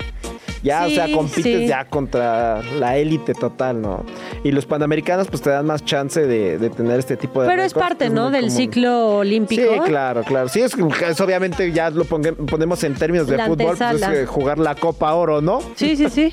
[0.62, 1.66] Ya, o sea, compites sí.
[1.68, 4.04] ya contra la élite total, ¿no?
[4.42, 7.46] Y los panamericanos, pues te dan más chance de, de tener este tipo de.
[7.48, 8.30] Pero es parte, ¿no?
[8.30, 8.56] Del común.
[8.56, 9.62] ciclo olímpico.
[9.62, 10.48] Sí, claro, claro.
[10.48, 10.74] Sí, es,
[11.08, 14.58] es obviamente ya lo pongue- ponemos en términos de La fútbol, pues es eh, jugar
[14.58, 15.60] la Copa Oro, ¿no?
[15.76, 16.30] Sí, sí, sí.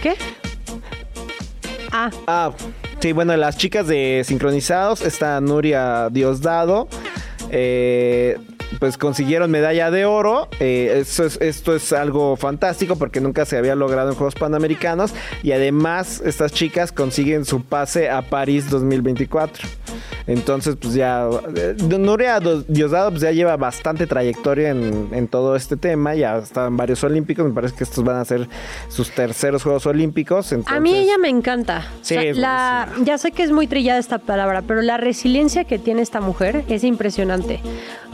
[0.00, 0.14] ¿Qué?
[1.90, 2.52] Ah, Ah,
[3.00, 6.88] sí, bueno, las chicas de sincronizados, está Nuria Diosdado,
[7.50, 8.36] eh,
[8.78, 10.48] pues consiguieron medalla de oro.
[10.60, 11.04] eh,
[11.40, 15.12] esto es algo fantástico porque nunca se había logrado en Juegos Panamericanos.
[15.42, 19.68] Y además, estas chicas consiguen su pase a París 2024.
[20.26, 25.54] Entonces, pues ya, eh, Nuria Do- Diosdado pues ya lleva bastante trayectoria en, en todo
[25.56, 26.14] este tema.
[26.14, 27.44] Ya está en varios olímpicos.
[27.46, 28.48] Me parece que estos van a ser
[28.88, 30.52] sus terceros Juegos Olímpicos.
[30.52, 31.86] a mí entonces- ella me encanta.
[32.00, 35.64] Sí, O sea, la, ya sé que es muy trillada esta palabra, pero la resiliencia
[35.64, 37.60] que tiene esta mujer es impresionante.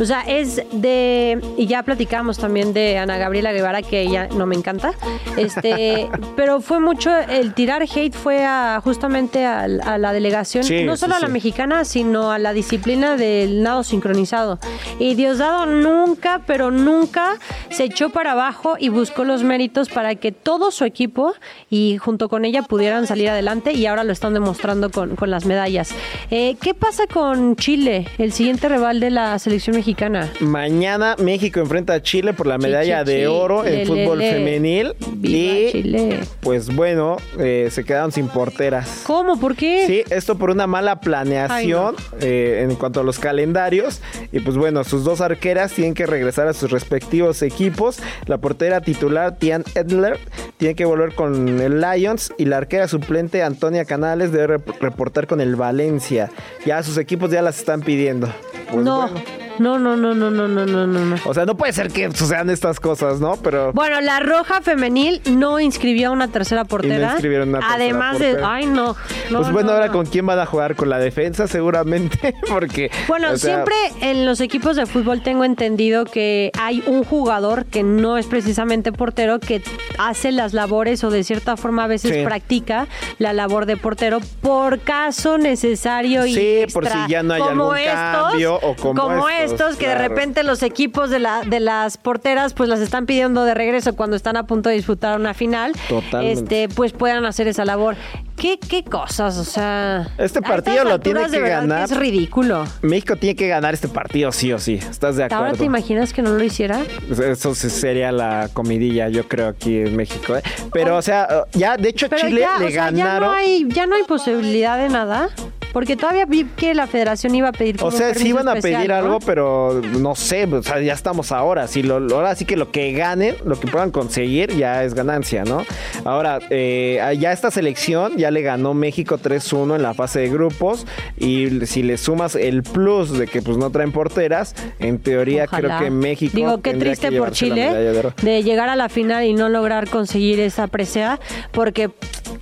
[0.00, 1.40] O sea, es de.
[1.58, 4.92] Y ya platicamos también de Ana Gabriela Guevara, que ella no me encanta.
[5.36, 7.10] Este, pero fue mucho.
[7.16, 11.20] El tirar hate fue a, justamente a, a la delegación, Sí, no sí, solo a
[11.20, 11.32] la sí.
[11.32, 14.58] mexicana, sino a la disciplina del nado sincronizado.
[14.98, 17.36] Y Diosdado nunca, pero nunca
[17.70, 21.34] se echó para abajo y buscó los méritos para que todo su equipo
[21.68, 25.44] y junto con ella pudieran salir adelante y ahora lo están demostrando con, con las
[25.44, 25.90] medallas.
[26.30, 30.32] Eh, ¿Qué pasa con Chile, el siguiente rival de la selección mexicana?
[30.40, 33.26] Mañana México enfrenta a Chile por la medalla chi, de chi.
[33.26, 34.32] oro en Le, fútbol le.
[34.32, 34.94] femenil.
[35.12, 36.20] ¡Viva y Chile!
[36.40, 39.02] pues bueno, eh, se quedaron sin porteras.
[39.06, 39.38] ¿Cómo?
[39.38, 39.84] ¿Por qué?
[39.86, 41.89] Sí, esto por una mala planeación
[42.20, 44.00] eh, en cuanto a los calendarios.
[44.32, 47.98] Y pues bueno, sus dos arqueras tienen que regresar a sus respectivos equipos.
[48.26, 50.18] La portera titular, Tian Edler,
[50.56, 52.32] tiene que volver con el Lions.
[52.38, 56.30] Y la arquera suplente, Antonia Canales, debe rep- reportar con el Valencia.
[56.66, 58.32] Ya sus equipos ya las están pidiendo.
[58.70, 59.08] Pues no.
[59.08, 59.39] bueno.
[59.60, 61.16] No, no, no, no, no, no, no, no.
[61.26, 63.36] O sea, no puede ser que sucedan estas cosas, ¿no?
[63.36, 63.74] Pero.
[63.74, 67.08] Bueno, la roja femenil no inscribió a una tercera portera.
[67.08, 68.38] No inscribieron una tercera Además de.
[68.42, 68.96] Ay, no.
[69.30, 72.90] pues bueno, ahora con quién van a jugar, con la defensa seguramente, porque.
[73.06, 78.16] Bueno, siempre en los equipos de fútbol tengo entendido que hay un jugador que no
[78.16, 79.62] es precisamente portero, que
[79.98, 82.88] hace las labores o de cierta forma a veces practica
[83.18, 86.34] la labor de portero por caso necesario y.
[86.34, 89.88] Sí, por si ya no hay como algún estos, cambio o como, como estos que
[89.88, 93.94] de repente los equipos de la de las porteras pues las están pidiendo de regreso
[93.96, 96.64] cuando están a punto de disputar una final, Totalmente.
[96.64, 97.96] este pues puedan hacer esa labor.
[98.36, 99.36] ¿Qué, qué cosas?
[99.36, 101.84] O sea, Este partido lo tiene que ganar.
[101.84, 102.64] es ridículo.
[102.80, 104.74] México tiene que ganar este partido sí o sí.
[104.76, 105.58] ¿Estás de ¿Ahora acuerdo?
[105.58, 106.80] te imaginas que no lo hiciera?
[107.10, 110.36] Eso sería la comidilla, yo creo, aquí en México.
[110.36, 110.42] ¿eh?
[110.72, 113.28] Pero, o sea, ya, de hecho, Pero Chile ya, le o sea, ya ganaron.
[113.28, 115.28] no hay, ya no hay posibilidad de nada.
[115.72, 118.48] Porque todavía vi que la federación iba a pedir como O sea, un sí iban
[118.48, 118.96] a especial, pedir ¿no?
[118.96, 121.66] algo, pero no sé, o sea, ya estamos ahora.
[121.68, 125.44] Si lo, ahora sí que lo que ganen, lo que puedan conseguir, ya es ganancia,
[125.44, 125.64] ¿no?
[126.04, 130.86] Ahora, eh, ya esta selección ya le ganó México 3-1 en la fase de grupos.
[131.18, 135.68] Y si le sumas el plus de que pues no traen porteras, en teoría Ojalá.
[135.78, 136.32] creo que México.
[136.34, 139.88] Digo, qué triste que por de Chile de llegar a la final y no lograr
[139.88, 141.20] conseguir esa presea.
[141.52, 141.90] Porque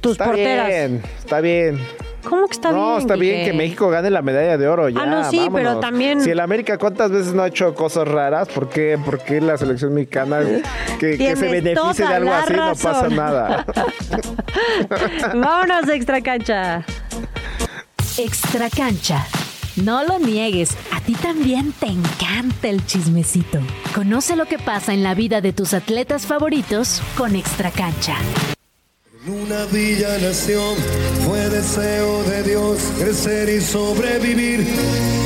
[0.01, 0.69] tus Está porteras.
[0.69, 1.79] bien, está bien.
[2.29, 2.81] ¿Cómo que está bien?
[2.83, 4.89] no, está bien que México gane la medalla de oro.
[4.89, 8.07] Ya, Ah, no, sí, pero también- Si el América, ¿cuántas veces no ha hecho cosas
[8.09, 8.49] raras?
[8.49, 10.41] ¿Por qué, por qué la selección mexicana
[10.99, 13.65] que, se beneficie de algo así no pasa nada?
[15.35, 16.85] Vámonos, extra cancha.
[18.19, 19.27] Extra cancha.
[19.77, 23.61] No lo niegues, a ti también te encanta el chismecito.
[23.95, 28.17] Conoce lo que pasa en la vida de tus atletas favoritos con Extra cancha.
[29.29, 30.75] Una villa nación
[31.27, 34.67] fue deseo de Dios crecer y sobrevivir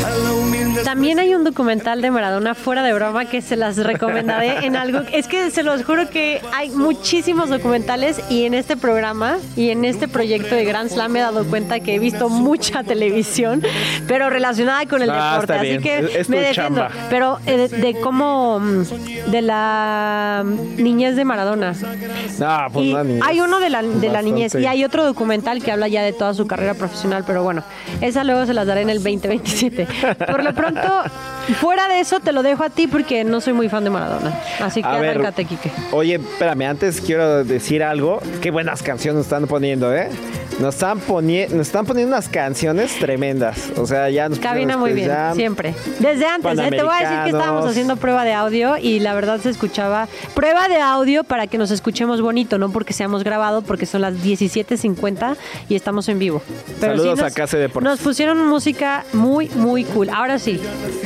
[0.05, 0.62] a la humilde.
[0.85, 5.01] También hay un documental de Maradona fuera de broma que se las recomendaré en algo.
[5.13, 9.85] Es que se los juro que hay muchísimos documentales y en este programa y en
[9.85, 13.63] este proyecto de Grand Slam me he dado cuenta que he visto mucha televisión,
[14.09, 15.53] pero relacionada con el Ah, deporte.
[15.55, 16.81] Así que Es- es me defiendo.
[16.83, 17.07] chamba.
[17.11, 20.45] Pero eh, de, de cómo mm, de la
[20.77, 21.75] niñez de Maradona.
[22.41, 23.23] Ah, pues Y una niñez.
[23.27, 26.13] hay uno de la, de la niñez y hay otro documental que habla ya de
[26.13, 27.63] toda su carrera profesional, pero bueno,
[28.01, 29.87] esa luego se las daré en el 2027.
[30.27, 31.03] Por lo pronto,
[31.61, 34.33] fuera de eso te lo dejo a ti porque no soy muy fan de Maradona.
[34.61, 35.71] Así que A ver, Quique.
[35.91, 38.21] Oye, espérame, antes quiero decir algo.
[38.41, 40.09] Qué buenas canciones nos están poniendo, ¿eh?
[40.61, 43.71] Nos están, poni- nos están poniendo unas canciones tremendas.
[43.77, 45.75] O sea, ya nos Cabina muy bien, siempre.
[45.99, 46.69] Desde antes, ¿eh?
[46.71, 50.09] te voy a decir que estábamos haciendo prueba de audio y la verdad se escuchaba
[50.35, 54.15] prueba de audio para que nos escuchemos bonito, no porque seamos grabado, porque son las
[54.15, 55.37] 17.50
[55.69, 56.43] y estamos en vivo.
[56.79, 57.91] Saludos nos, a Case Deportes.
[57.91, 60.11] Nos pusieron música muy, muy cool.
[60.11, 60.52] Ahora sí,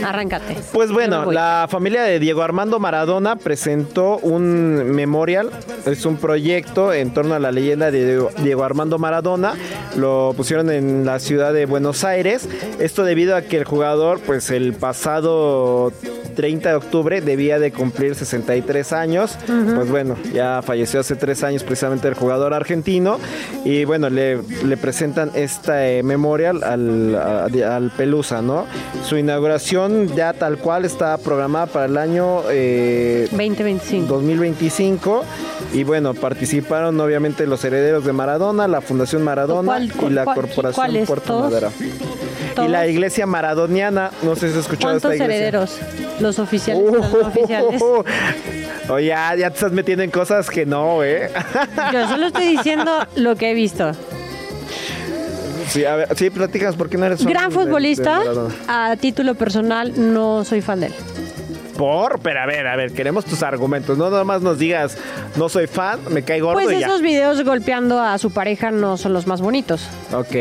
[0.05, 0.57] arráncate.
[0.73, 5.51] Pues bueno, la familia de Diego Armando Maradona presentó un memorial,
[5.85, 9.55] es un proyecto en torno a la leyenda de Diego, Armando Maradona,
[9.97, 14.51] lo pusieron en la ciudad de Buenos Aires, esto debido a que el jugador pues
[14.51, 15.93] el pasado
[16.37, 21.65] 30 de octubre debía de cumplir 63 años, pues bueno, ya falleció hace tres años
[21.65, 23.19] precisamente el jugador argentino.
[23.65, 28.67] Y bueno, le, le presentan esta eh, memorial al, a- al Pelusa, ¿no?
[29.03, 29.36] Su inauguración
[30.15, 34.07] ya tal cual está programada para el año eh, 2025.
[34.07, 35.25] 2025
[35.75, 40.37] y bueno, participaron obviamente los herederos de Maradona, la Fundación Maradona ¿Cuál- y la cuál-
[40.37, 41.07] Corporación?
[41.07, 41.45] Puerto ¿Todos?
[41.51, 41.71] Madera.
[42.65, 45.37] Y la iglesia maradoniana, no sé si has escuchado esta ¿Cuántos iglesia.
[45.37, 45.79] herederos?
[46.21, 47.83] Los oficiales, los no oficiales.
[49.05, 51.29] Ya, ya te estás metiendo en cosas que no, ¿eh?
[51.93, 53.91] Yo solo estoy diciendo lo que he visto.
[55.69, 58.55] Sí, a ver, sí, platícanos, ¿por qué no eres fan Gran de- de futbolista, Maradona?
[58.69, 60.95] a título personal no soy fan de él.
[61.77, 63.99] Por, pero a ver, a ver, queremos tus argumentos.
[63.99, 64.97] No nada más nos digas,
[65.37, 66.87] no soy fan, me cae gordo Pues y ya.
[66.87, 69.87] esos videos golpeando a su pareja no son los más bonitos.
[70.15, 70.35] Ok.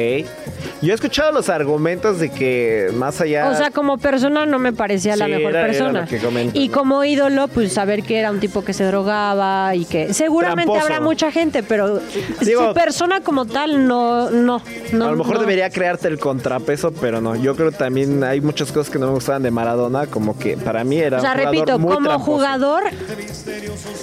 [0.82, 3.50] Yo he escuchado los argumentos de que más allá.
[3.50, 6.08] O sea, como persona no me parecía la mejor era- persona.
[6.22, 6.74] comentan, y ¿no?
[6.74, 10.94] como ídolo, pues saber que era un tipo que se drogaba y que seguramente Tramposo.
[10.94, 12.00] habrá mucha gente, pero
[12.42, 14.62] Digo- su persona como tal no, no,
[14.92, 15.06] no.
[15.06, 15.40] a lo mejor no.
[15.42, 17.36] debería crearte el contrapeso, pero no.
[17.36, 20.58] Yo creo que también hay muchas cosas que no me gustaban de Maradona, como que
[20.58, 22.32] para mí era O sea, un repito, muy como tramposo.
[22.32, 22.84] jugador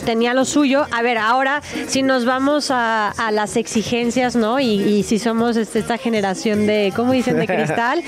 [0.04, 0.86] tenía lo suyo.
[0.90, 4.58] A ver, ahora si nos vamos a, a las exigencias, ¿no?
[4.60, 7.36] Y, y si somos este, esta generación de, ¿cómo dicen?
[7.38, 8.02] De cristal.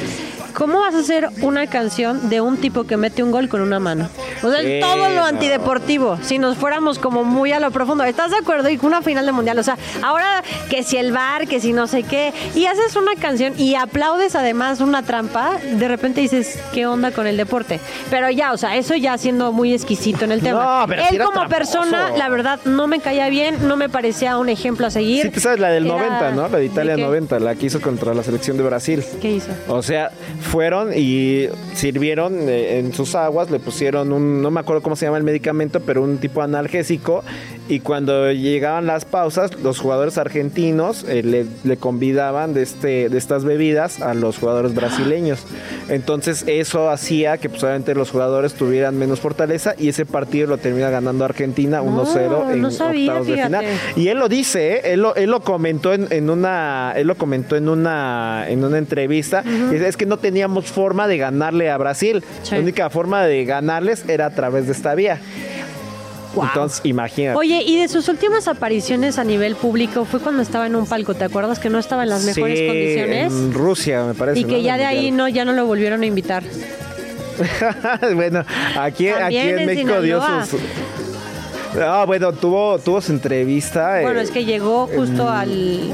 [0.55, 3.81] ¿Cómo vas a hacer una canción de un tipo que mete un gol con una
[3.81, 4.09] mano?
[4.43, 5.25] O sea, Sí, todo lo no.
[5.25, 6.19] antideportivo.
[6.23, 8.05] Si nos fuéramos como muy a lo profundo.
[8.05, 8.69] ¿Estás de acuerdo?
[8.71, 9.59] Y con una final de mundial.
[9.59, 12.33] O sea, ahora que si el bar, que si no sé qué.
[12.55, 17.27] Y haces una canción y aplaudes además una trampa, de repente dices, ¿qué onda con
[17.27, 17.81] el deporte?
[18.11, 20.83] Pero ya, o sea, eso ya siendo muy exquisito en el tema.
[20.83, 21.49] No, pero Él como tramposo.
[21.49, 25.23] persona, la verdad, no me caía bien, no me parecía un ejemplo a seguir.
[25.25, 26.49] Sí, tú sabes la del Era- 90, ¿no?
[26.49, 27.03] La de Italia qué?
[27.03, 29.05] 90, la que hizo contra la selección de Brasil.
[29.21, 29.51] ¿Qué hizo?
[29.69, 30.11] O sea,
[30.45, 35.07] fueron y sirvieron eh, en sus aguas, le pusieron un, no me acuerdo cómo se
[35.07, 37.25] llama el medicamento, pero un tipo analgésico.
[37.69, 43.19] Y cuando llegaban las pausas, los jugadores argentinos eh, le, le convidaban de, este, de
[43.19, 45.45] estas bebidas a los jugadores brasileños.
[45.89, 50.59] Entonces eso hacía que pues, obviamente los jugadores tuvieran menos fortaleza y ese partido lo
[50.59, 53.65] termina ganando Argentina 1-0 en no sabía, octavos de final.
[53.97, 54.81] Y él lo dice, ¿eh?
[54.93, 58.79] él, lo, él lo comentó en, en una, él lo comentó en una, en una
[58.79, 59.43] entrevista.
[59.73, 62.25] Es que no teníamos forma de ganarle a Brasil.
[62.43, 62.57] Sí.
[62.57, 65.21] La única forma de ganarles era a través de esta vía.
[66.35, 66.47] Wow.
[66.47, 67.39] Entonces, imagínate.
[67.39, 71.15] Oye, y de sus últimas apariciones a nivel público fue cuando estaba en un palco,
[71.15, 73.33] ¿te acuerdas que no estaba en las mejores Sí, condiciones?
[73.33, 74.41] En Rusia, me parece.
[74.41, 74.59] Y que ¿no?
[74.59, 76.43] ya de ahí no, ya no lo volvieron a invitar.
[78.17, 78.45] bueno,
[78.77, 80.47] aquí, aquí en en México dio Sinaloa.
[80.47, 80.61] sus.
[81.81, 84.01] Ah, bueno, tuvo, tuvo su entrevista.
[84.03, 85.93] Bueno, eh, es que llegó justo al,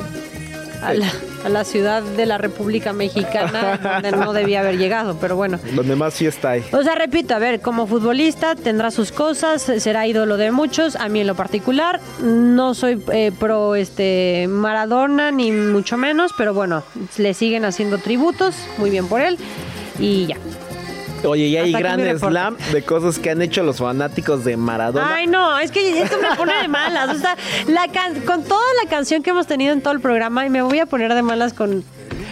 [0.83, 1.12] a, la,
[1.45, 5.59] a la ciudad de la República Mexicana donde no debía haber llegado, pero bueno.
[5.74, 6.64] Donde más fiesta hay.
[6.72, 10.97] O sea, repito, a ver, como futbolista tendrá sus cosas, será ídolo de muchos.
[10.97, 16.55] A mí en lo particular no soy eh, pro este Maradona ni mucho menos, pero
[16.55, 16.83] bueno,
[17.18, 19.39] le siguen haciendo tributos, muy bien por él
[19.99, 20.37] y ya.
[21.25, 25.14] Oye, y hay gran slam de cosas que han hecho los fanáticos de Maradona.
[25.16, 27.16] Ay, no, es que esto me pone de malas.
[27.16, 30.47] O sea, la can- con toda la canción que hemos tenido en todo el programa
[30.47, 31.85] y me voy a poner de malas con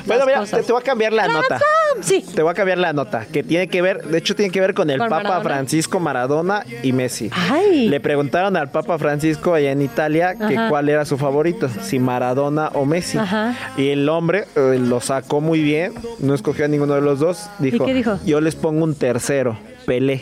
[0.09, 1.61] Bueno, mira, te, te voy a cambiar la nota.
[2.01, 2.25] Sí.
[2.35, 4.73] Te voy a cambiar la nota, que tiene que ver, de hecho tiene que ver
[4.75, 5.43] con el ¿Con Papa Maradona?
[5.45, 7.31] Francisco Maradona y Messi.
[7.33, 7.89] Ay.
[7.89, 10.69] Le preguntaron al Papa Francisco allá en Italia que Ajá.
[10.69, 13.19] cuál era su favorito, si Maradona o Messi.
[13.19, 13.55] Ajá.
[13.77, 17.49] Y el hombre eh, lo sacó muy bien, no escogió a ninguno de los dos.
[17.59, 18.19] Dijo, qué dijo?
[18.25, 19.59] yo les pongo un tercero,
[19.89, 20.21] Pelé.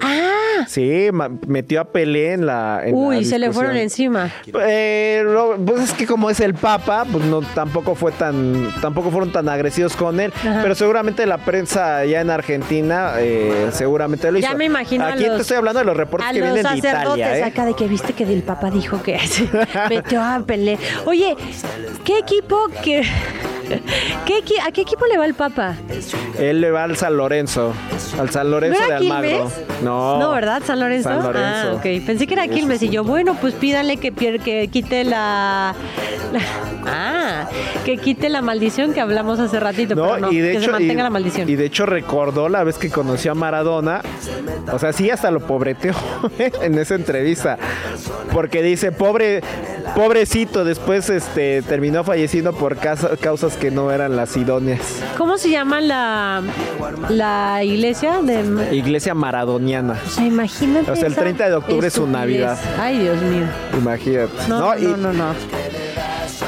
[0.00, 2.80] Ah, Sí, ma- metió a Pelé en la.
[2.84, 4.30] en la uy, se le fueron encima.
[4.60, 5.24] Eh,
[5.66, 9.48] pues es que como es el Papa, pues no tampoco fue tan, tampoco fueron tan
[9.48, 10.32] agresivos con él.
[10.36, 10.60] Ajá.
[10.62, 14.48] Pero seguramente la prensa allá en Argentina, eh, seguramente lo hizo.
[14.48, 16.52] Ya me imagino a Aquí los- te estoy hablando de los reportes A que los
[16.52, 17.42] vienen de Italia, ¿eh?
[17.42, 19.18] acá de que viste que el Papa dijo que
[19.90, 20.78] metió a Pelé.
[21.04, 21.34] Oye,
[22.04, 23.02] ¿qué equipo que
[24.26, 25.76] ¿qué ¿A qué equipo le va el Papa?
[26.38, 27.72] Él le va al San Lorenzo,
[28.18, 29.28] al San ¿No Lorenzo de era Almagro.
[29.30, 29.82] Quilmes?
[29.82, 30.18] No.
[30.18, 30.62] No, ¿verdad?
[30.64, 31.08] ¿San Lorenzo?
[31.08, 31.44] San Lorenzo.
[31.44, 32.04] Ah, ok.
[32.06, 35.74] Pensé que era Quilmes y yo, bueno, pues pídanle que, que quite la,
[36.32, 36.40] la-
[36.86, 37.48] Ah,
[37.86, 40.70] que quite la maldición que hablamos hace ratito, pero no, y de que hecho, se
[40.72, 41.48] mantenga y- la maldición.
[41.48, 44.02] Y de hecho recordó la vez que conoció a Maradona.
[44.70, 45.94] O sea, sí, hasta lo pobreteó
[46.38, 47.56] en esa entrevista.
[48.32, 49.40] Porque dice, pobre,
[49.94, 55.02] pobrecito, después este terminó falleciendo por causas que no eran las idóneas.
[55.16, 56.42] ¿Cómo se llama la,
[57.08, 58.20] la iglesia?
[58.22, 59.98] De, Iglesia maradoniana.
[60.06, 60.90] o sea, imagínate.
[60.90, 62.04] O sea, el esa 30 de octubre es su.
[62.06, 62.58] Navidad.
[62.78, 63.46] Ay, Dios mío.
[63.78, 64.32] Imagínate.
[64.48, 65.34] No, no, Y- no, no.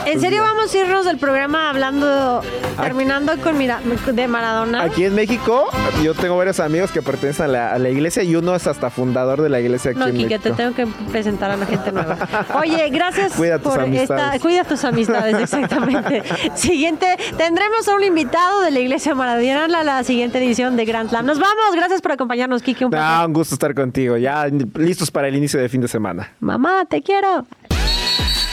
[0.07, 2.43] ¿En serio vamos a irnos del programa hablando,
[2.81, 4.83] terminando con mira, de Maradona?
[4.83, 5.69] Aquí en México,
[6.03, 8.91] yo tengo varios amigos que pertenecen a la, a la iglesia y uno es hasta
[8.91, 12.17] fundador de la iglesia aquí No, en te tengo que presentar a la gente nueva.
[12.61, 14.39] Oye, gracias Cuida por esta.
[14.41, 16.23] Cuida tus amistades, exactamente.
[16.55, 17.07] Siguiente,
[17.37, 21.27] tendremos a un invitado de la Iglesia Maradona la, la siguiente edición de Grand Slam.
[21.27, 22.87] Nos vamos, gracias por acompañarnos, Kike.
[22.87, 22.95] Un.
[22.95, 24.17] Ah, un gusto estar contigo.
[24.17, 26.33] Ya listos para el inicio de fin de semana.
[26.41, 27.47] Mamá, te quiero.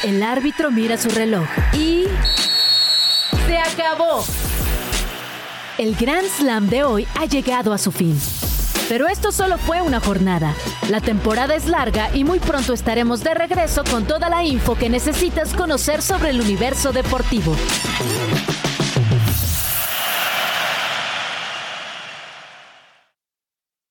[0.03, 2.03] El árbitro mira su reloj y...
[3.47, 4.25] ¡Se acabó!
[5.77, 8.19] El Grand Slam de hoy ha llegado a su fin.
[8.89, 10.53] Pero esto solo fue una jornada.
[10.89, 14.89] La temporada es larga y muy pronto estaremos de regreso con toda la info que
[14.89, 17.55] necesitas conocer sobre el universo deportivo.